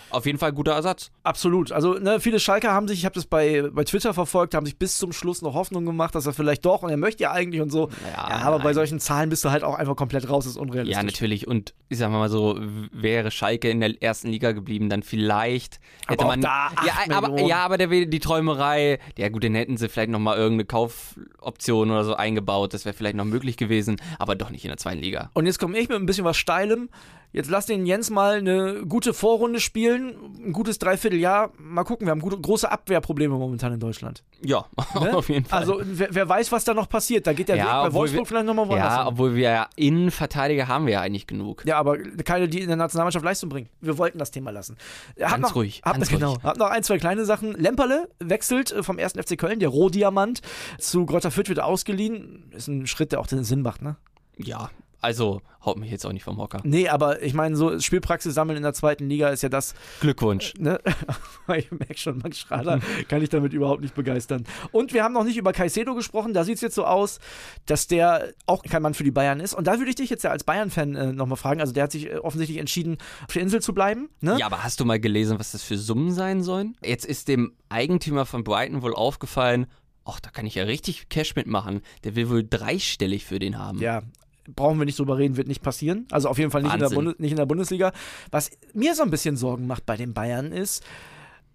Auf 0.09 0.25
jeden 0.25 0.37
Fall 0.37 0.53
guter 0.53 0.73
Ersatz. 0.73 1.11
Absolut. 1.23 1.71
Also, 1.71 1.93
ne, 1.93 2.19
viele 2.19 2.39
Schalker 2.39 2.71
haben 2.71 2.87
sich, 2.87 2.99
ich 2.99 3.05
habe 3.05 3.15
das 3.15 3.25
bei, 3.25 3.69
bei 3.71 3.83
Twitter 3.83 4.13
verfolgt, 4.13 4.53
haben 4.53 4.65
sich 4.65 4.77
bis 4.77 4.97
zum 4.97 5.11
Schluss 5.11 5.41
noch 5.41 5.53
Hoffnung 5.53 5.85
gemacht, 5.85 6.15
dass 6.15 6.25
er 6.25 6.33
vielleicht 6.33 6.65
doch 6.65 6.83
und 6.83 6.89
er 6.89 6.97
möchte 6.97 7.23
ja 7.23 7.31
eigentlich 7.31 7.61
und 7.61 7.71
so. 7.71 7.89
Ja, 8.15 8.27
aber 8.27 8.59
bei 8.59 8.73
solchen 8.73 8.99
Zahlen 8.99 9.29
bist 9.29 9.43
du 9.43 9.51
halt 9.51 9.63
auch 9.63 9.75
einfach 9.75 9.95
komplett 9.95 10.29
raus, 10.29 10.45
das 10.45 10.53
ist 10.53 10.59
unrealistisch. 10.59 10.95
Ja, 10.95 11.03
natürlich. 11.03 11.47
Und 11.47 11.73
ich 11.89 11.97
sag 11.97 12.11
mal 12.11 12.29
so, 12.29 12.59
wäre 12.91 13.31
Schalke 13.31 13.69
in 13.69 13.79
der 13.79 14.01
ersten 14.01 14.29
Liga 14.29 14.51
geblieben, 14.51 14.89
dann 14.89 15.03
vielleicht 15.03 15.79
hätte 16.07 16.25
auch 16.25 16.29
man. 16.29 16.41
da 16.41 16.69
ja, 16.85 17.15
aber, 17.15 17.39
ja, 17.41 17.57
aber 17.57 17.77
der, 17.77 17.87
die 17.87 18.19
Träumerei, 18.19 18.99
ja 19.17 19.29
gut, 19.29 19.43
dann 19.43 19.55
hätten 19.55 19.77
sie 19.77 19.89
vielleicht 19.89 20.09
nochmal 20.09 20.37
irgendeine 20.37 20.65
Kaufoption 20.65 21.91
oder 21.91 22.03
so 22.03 22.15
eingebaut. 22.15 22.73
Das 22.73 22.85
wäre 22.85 22.95
vielleicht 22.95 23.15
noch 23.15 23.25
möglich 23.25 23.57
gewesen, 23.57 23.97
aber 24.19 24.35
doch 24.35 24.49
nicht 24.49 24.63
in 24.65 24.69
der 24.69 24.77
zweiten 24.77 25.01
Liga. 25.01 25.29
Und 25.33 25.45
jetzt 25.45 25.59
komme 25.59 25.77
ich 25.77 25.89
mit 25.89 25.97
ein 25.97 26.05
bisschen 26.05 26.25
was 26.25 26.37
Steilem. 26.37 26.89
Jetzt 27.35 27.49
lass 27.49 27.65
den 27.65 27.85
Jens 27.85 28.09
mal 28.09 28.35
eine 28.37 28.85
gute 28.87 29.13
Vorrunde 29.13 29.59
spielen, 29.59 30.15
ein 30.45 30.53
gutes 30.53 30.79
Dreivierteljahr. 30.79 31.51
Mal 31.57 31.83
gucken, 31.83 32.07
wir 32.07 32.11
haben 32.11 32.21
gute, 32.21 32.39
große 32.39 32.71
Abwehrprobleme 32.71 33.35
momentan 33.35 33.73
in 33.73 33.79
Deutschland. 33.81 34.23
Ja, 34.41 34.65
Ne? 35.01 35.13
auf 35.13 35.27
jeden 35.27 35.43
Fall. 35.45 35.59
Also, 35.59 35.81
wer, 35.83 36.07
wer 36.15 36.29
weiß, 36.29 36.53
was 36.53 36.63
da 36.63 36.73
noch 36.73 36.87
passiert. 36.87 37.27
Da 37.27 37.33
geht 37.33 37.49
der 37.49 37.57
Weg 37.57 37.65
bei 37.65 37.91
Wolfsburg 37.93 38.21
wir- 38.21 38.25
vielleicht 38.27 38.45
nochmal 38.45 38.69
woanders 38.69 38.87
Ja, 38.93 38.97
hin. 38.99 39.07
obwohl 39.07 39.35
wir 39.35 39.49
ja 39.49 39.67
Innenverteidiger 39.75 40.69
haben 40.69 40.85
wir 40.85 40.93
ja 40.93 41.01
eigentlich 41.01 41.27
genug. 41.27 41.63
Ja, 41.65 41.77
aber 41.77 41.97
keine, 42.23 42.47
die 42.47 42.61
in 42.61 42.67
der 42.67 42.77
Nationalmannschaft 42.77 43.25
Leistung 43.25 43.49
bringen. 43.49 43.67
Wir 43.81 43.97
wollten 43.97 44.17
das 44.17 44.31
Thema 44.31 44.51
lassen. 44.51 44.77
Hab 45.19 45.31
Ganz 45.31 45.41
noch, 45.41 45.55
ruhig, 45.55 45.81
Hab, 45.83 45.95
ganz 45.95 46.07
genau. 46.07 46.31
ruhig. 46.35 46.43
Hab 46.43 46.55
noch 46.57 46.69
ein, 46.69 46.83
zwei 46.83 46.97
kleine 46.99 47.25
Sachen. 47.25 47.51
Lemperle 47.53 48.07
wechselt 48.19 48.71
äh, 48.71 48.81
vom 48.81 48.97
1. 48.97 49.11
FC 49.13 49.37
Köln, 49.37 49.59
der 49.59 49.67
Rohdiamant, 49.69 50.41
zu 50.79 51.05
Greuther 51.05 51.31
Fürth 51.31 51.49
wird 51.49 51.59
ausgeliehen. 51.59 52.49
Ist 52.55 52.69
ein 52.69 52.87
Schritt, 52.87 53.11
der 53.11 53.19
auch 53.19 53.27
den 53.27 53.43
Sinn 53.43 53.61
macht, 53.61 53.81
ne? 53.81 53.97
Ja, 54.37 54.69
also 55.05 55.41
haut 55.63 55.77
mich 55.77 55.91
jetzt 55.91 56.05
auch 56.05 56.11
nicht 56.11 56.23
vom 56.23 56.37
Hocker. 56.37 56.61
Nee, 56.63 56.89
aber 56.89 57.21
ich 57.21 57.33
meine, 57.33 57.55
so 57.55 57.79
Spielpraxis 57.79 58.33
sammeln 58.33 58.57
in 58.57 58.63
der 58.63 58.73
zweiten 58.73 59.07
Liga 59.07 59.29
ist 59.29 59.43
ja 59.43 59.49
das, 59.49 59.75
Glückwunsch. 59.99 60.53
ne? 60.57 60.79
ich 61.55 61.71
merke 61.71 61.97
schon, 61.97 62.17
Max 62.19 62.39
Schrader 62.39 62.79
kann 63.07 63.21
ich 63.21 63.29
damit 63.29 63.53
überhaupt 63.53 63.81
nicht 63.81 63.95
begeistern. 63.95 64.45
Und 64.71 64.93
wir 64.93 65.03
haben 65.03 65.13
noch 65.13 65.23
nicht 65.23 65.37
über 65.37 65.53
Caicedo 65.53 65.95
gesprochen. 65.95 66.33
Da 66.33 66.43
sieht 66.43 66.55
es 66.55 66.61
jetzt 66.61 66.75
so 66.75 66.85
aus, 66.85 67.19
dass 67.65 67.87
der 67.87 68.33
auch 68.45 68.63
kein 68.63 68.81
Mann 68.81 68.93
für 68.93 69.03
die 69.03 69.11
Bayern 69.11 69.39
ist. 69.39 69.53
Und 69.53 69.67
da 69.67 69.77
würde 69.77 69.89
ich 69.89 69.95
dich 69.95 70.09
jetzt 70.09 70.23
ja 70.23 70.31
als 70.31 70.43
Bayern-Fan 70.43 70.95
äh, 70.95 71.13
nochmal 71.13 71.37
fragen. 71.37 71.61
Also 71.61 71.73
der 71.73 71.83
hat 71.83 71.91
sich 71.91 72.11
äh, 72.11 72.17
offensichtlich 72.17 72.59
entschieden, 72.59 72.97
auf 73.27 73.33
der 73.33 73.41
Insel 73.41 73.61
zu 73.61 73.73
bleiben. 73.73 74.09
Ne? 74.21 74.37
Ja, 74.39 74.47
aber 74.47 74.63
hast 74.63 74.79
du 74.79 74.85
mal 74.85 74.99
gelesen, 74.99 75.39
was 75.39 75.51
das 75.51 75.63
für 75.63 75.77
Summen 75.77 76.11
sein 76.11 76.43
sollen? 76.43 76.77
Jetzt 76.83 77.05
ist 77.05 77.27
dem 77.27 77.53
Eigentümer 77.69 78.25
von 78.25 78.43
Brighton 78.43 78.81
wohl 78.81 78.95
aufgefallen, 78.95 79.67
ach, 80.05 80.19
da 80.19 80.29
kann 80.29 80.45
ich 80.45 80.55
ja 80.55 80.63
richtig 80.63 81.09
Cash 81.09 81.35
mitmachen. 81.35 81.81
Der 82.03 82.15
will 82.15 82.29
wohl 82.29 82.47
dreistellig 82.47 83.25
für 83.25 83.39
den 83.39 83.57
haben. 83.57 83.79
ja, 83.79 84.01
brauchen 84.47 84.79
wir 84.79 84.85
nicht 84.85 84.99
drüber 84.99 85.17
reden, 85.17 85.37
wird 85.37 85.47
nicht 85.47 85.61
passieren. 85.61 86.07
Also 86.11 86.29
auf 86.29 86.37
jeden 86.37 86.51
Fall 86.51 86.63
nicht, 86.63 86.73
in. 86.73 86.89
Bundes 86.89 87.19
nicht 87.19 87.31
in 87.31 87.37
der 87.37 87.45
Bundesliga. 87.45 87.91
Was 88.31 88.51
mir 88.73 88.95
so 88.95 89.03
ein 89.03 89.09
bisschen 89.09 89.37
Sorgen 89.37 89.67
macht 89.67 89.85
bei 89.85 89.97
den 89.97 90.13
Bayern 90.13 90.51
ist, 90.51 90.83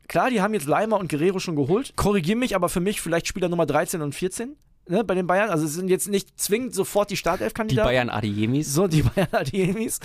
klar, 0.09 0.31
die 0.31 0.42
haben 0.42 0.55
jetzt 0.55 0.66
Leimer 0.66 0.98
und 0.98 1.09
Guerrero 1.11 1.38
schon 1.38 1.57
geholt. 1.57 1.92
Korrigier 1.96 2.37
mich, 2.37 2.55
aber 2.55 2.68
für 2.68 2.81
mich 2.81 3.00
vielleicht 3.00 3.26
Spieler 3.26 3.48
Nummer 3.48 3.66
13 3.66 4.03
und 4.03 4.14
14 4.14 4.57
ne, 4.90 5.05
bei 5.05 5.14
den 5.14 5.26
Bayern. 5.26 5.50
Also 5.50 5.64
es 5.64 5.74
sind 5.74 5.88
jetzt 5.88 6.09
nicht 6.09 6.38
zwingend 6.38 6.74
sofort 6.74 7.11
die 7.11 7.14
Die 7.14 7.18
Startelf-Kandidaten. 7.18 7.87
Bayern 7.87 8.11
Adiemis. 8.11 8.72
So, 8.72 8.87
die 8.87 9.03
Bayern 9.03 9.29
Adiemis. 9.33 10.00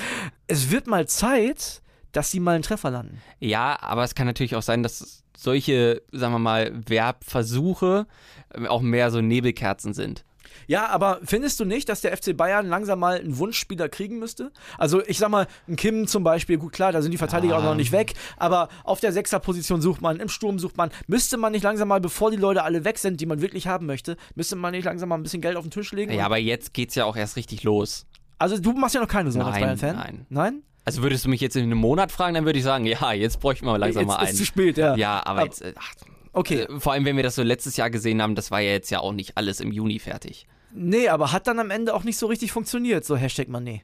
Es 0.48 0.72
wird 0.72 0.88
mal 0.88 1.08
Zeit, 1.08 1.82
dass 2.12 2.32
sie 2.32 2.40
mal 2.40 2.56
einen 2.56 2.64
Treffer 2.64 2.92
landen. 2.92 3.22
Ja, 3.40 3.78
aber 3.82 4.04
es 4.04 4.16
kann 4.16 4.28
natürlich 4.28 4.56
auch 4.56 4.62
sein, 4.62 4.84
dass 4.84 5.24
solche, 5.36 6.02
sagen 6.12 6.34
wir 6.34 6.40
mal, 6.40 6.72
Werbversuche 6.88 8.08
äh, 8.54 8.68
auch 8.68 8.82
mehr 8.82 9.12
so 9.12 9.22
Nebelkerzen 9.22 9.94
sind. 9.94 10.24
Ja, 10.68 10.88
aber 10.88 11.20
findest 11.24 11.60
du 11.60 11.66
nicht, 11.66 11.90
dass 11.90 12.02
der 12.02 12.16
FC 12.16 12.36
Bayern 12.36 12.68
langsam 12.68 13.00
mal 13.00 13.20
einen 13.20 13.38
Wunschspieler 13.38 13.90
kriegen 13.90 14.20
müsste? 14.20 14.52
Also 14.78 15.02
ich 15.06 15.18
sag 15.18 15.30
mal, 15.30 15.48
ein 15.68 15.76
Kim 15.76 16.08
zum 16.08 16.24
Beispiel, 16.24 16.58
gut 16.58 16.74
klar, 16.74 16.92
da 16.92 17.02
sind 17.02 17.12
die 17.12 17.18
Verteidiger 17.18 17.58
auch 17.58 17.64
noch 17.64 17.76
nicht 17.76 17.92
weg, 17.92 18.14
aber 18.38 18.70
auf 18.84 19.00
der 19.00 19.12
Sechserposition 19.12 19.82
sucht 19.82 20.02
man, 20.02 20.20
im 20.20 20.30
Sturm 20.30 20.60
sucht 20.60 20.78
man. 20.78 20.90
Müsste 21.08 21.38
man 21.38 21.52
nicht 21.52 21.64
langsam 21.64 21.88
mal, 21.88 22.00
bevor 22.02 22.32
die 22.32 22.38
Leute 22.38 22.64
alle 22.64 22.84
weg 22.86 22.98
sind, 22.98 23.22
die 23.22 23.26
man 23.26 23.42
wirklich 23.42 23.68
haben 23.68 23.86
möchte, 23.86 24.18
müsste 24.36 24.56
man 24.56 24.72
nicht 24.72 24.86
langsam 24.86 25.10
mal 25.10 25.16
ein 25.16 25.24
bisschen 25.24 25.42
Geld 25.42 25.58
auf 25.58 25.64
den 25.66 25.72
Tisch 25.72 25.92
legen? 25.92 26.14
Ja, 26.14 26.26
aber 26.26 26.38
jetzt 26.38 26.74
geht's 26.74 26.96
ja 26.96 27.06
auch 27.06 27.16
erst 27.16 27.36
richtig 27.36 27.64
los. 27.64 28.06
also 28.40 28.58
du 28.60 28.74
machst 28.74 28.96
ja 28.96 29.02
noch 29.02 29.08
keine 29.08 29.32
Sorgen 29.32 29.48
als 29.48 29.56
Nein, 29.56 29.64
Bayern-Fan? 29.78 29.96
nein. 29.96 30.26
Nein? 30.30 30.62
Also 30.88 31.02
würdest 31.02 31.26
du 31.26 31.30
mich 31.30 31.42
jetzt 31.42 31.56
in 31.56 31.64
einem 31.64 31.80
Monat 31.80 32.12
fragen, 32.12 32.36
dann 32.36 32.46
würde 32.46 32.60
ich 32.60 32.66
sagen, 32.66 32.86
ja, 32.86 33.12
jetzt 33.12 33.40
bräuchten 33.40 33.66
wir 33.66 33.78
langsam 33.78 34.02
Jetzt 34.04 34.08
mal 34.08 34.22
ist 34.24 34.30
einen. 34.30 34.38
zu 34.38 34.46
spät, 34.46 34.78
ja. 34.78 34.96
Ja, 34.96 35.26
aber 35.26 35.40
Ab- 35.40 35.46
jetzt, 35.46 35.62
äh, 35.64 35.74
ach, 35.80 35.94
Okay. 36.36 36.62
äh, 36.62 36.80
vor 36.80 36.94
allem 36.94 37.06
wenn 37.06 37.16
wir 37.16 37.24
das 37.24 37.36
so 37.36 37.44
letztes 37.44 37.78
Jahr 37.78 37.90
gesehen 37.90 38.22
haben, 38.22 38.36
das 38.36 38.52
war 38.52 38.60
ja 38.60 38.72
jetzt 38.72 38.90
ja 38.92 39.00
auch 39.00 39.14
nicht 39.14 39.38
alles 39.38 39.60
im 39.60 39.72
Juni 39.72 40.00
fertig. 40.00 40.46
Nee, 40.74 41.08
aber 41.08 41.32
hat 41.32 41.48
dann 41.48 41.60
am 41.60 41.72
Ende 41.72 41.94
auch 41.94 42.04
nicht 42.04 42.18
so 42.18 42.28
richtig 42.28 42.52
funktioniert, 42.52 43.06
so 43.06 43.16
Hashtag 43.16 43.48
Mané. 43.48 43.82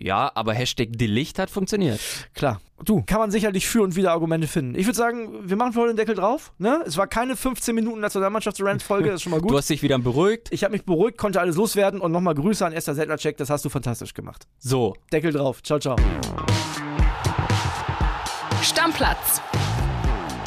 Ja, 0.00 0.30
aber 0.34 0.54
Hashtag 0.54 0.90
Delicht 0.92 1.38
hat 1.38 1.50
funktioniert. 1.50 1.98
Klar. 2.34 2.60
Du, 2.84 3.02
kann 3.02 3.18
man 3.18 3.32
sicherlich 3.32 3.66
für 3.66 3.82
und 3.82 3.96
wieder 3.96 4.12
Argumente 4.12 4.46
finden. 4.46 4.78
Ich 4.78 4.86
würde 4.86 4.96
sagen, 4.96 5.48
wir 5.48 5.56
machen 5.56 5.72
für 5.72 5.80
heute 5.80 5.94
den 5.94 5.96
Deckel 5.96 6.14
drauf. 6.14 6.52
Ne? 6.58 6.84
Es 6.86 6.96
war 6.96 7.08
keine 7.08 7.34
15 7.34 7.74
Minuten 7.74 7.98
Nationalmannschafts-Rant-Folge, 8.00 9.06
das 9.06 9.16
ist 9.16 9.22
schon 9.22 9.32
mal 9.32 9.40
gut. 9.40 9.50
Du 9.50 9.56
hast 9.56 9.68
dich 9.68 9.82
wieder 9.82 9.98
beruhigt. 9.98 10.48
Ich 10.52 10.62
habe 10.62 10.72
mich 10.72 10.84
beruhigt, 10.84 11.18
konnte 11.18 11.40
alles 11.40 11.56
loswerden 11.56 12.00
und 12.00 12.12
nochmal 12.12 12.34
Grüße 12.34 12.64
an 12.64 12.72
Esther 12.72 12.94
Sedlacek, 12.94 13.36
das 13.38 13.50
hast 13.50 13.64
du 13.64 13.70
fantastisch 13.70 14.14
gemacht. 14.14 14.46
So, 14.58 14.94
Deckel 15.12 15.32
drauf. 15.32 15.62
Ciao, 15.64 15.80
ciao. 15.80 15.96
Stammplatz. 18.62 19.40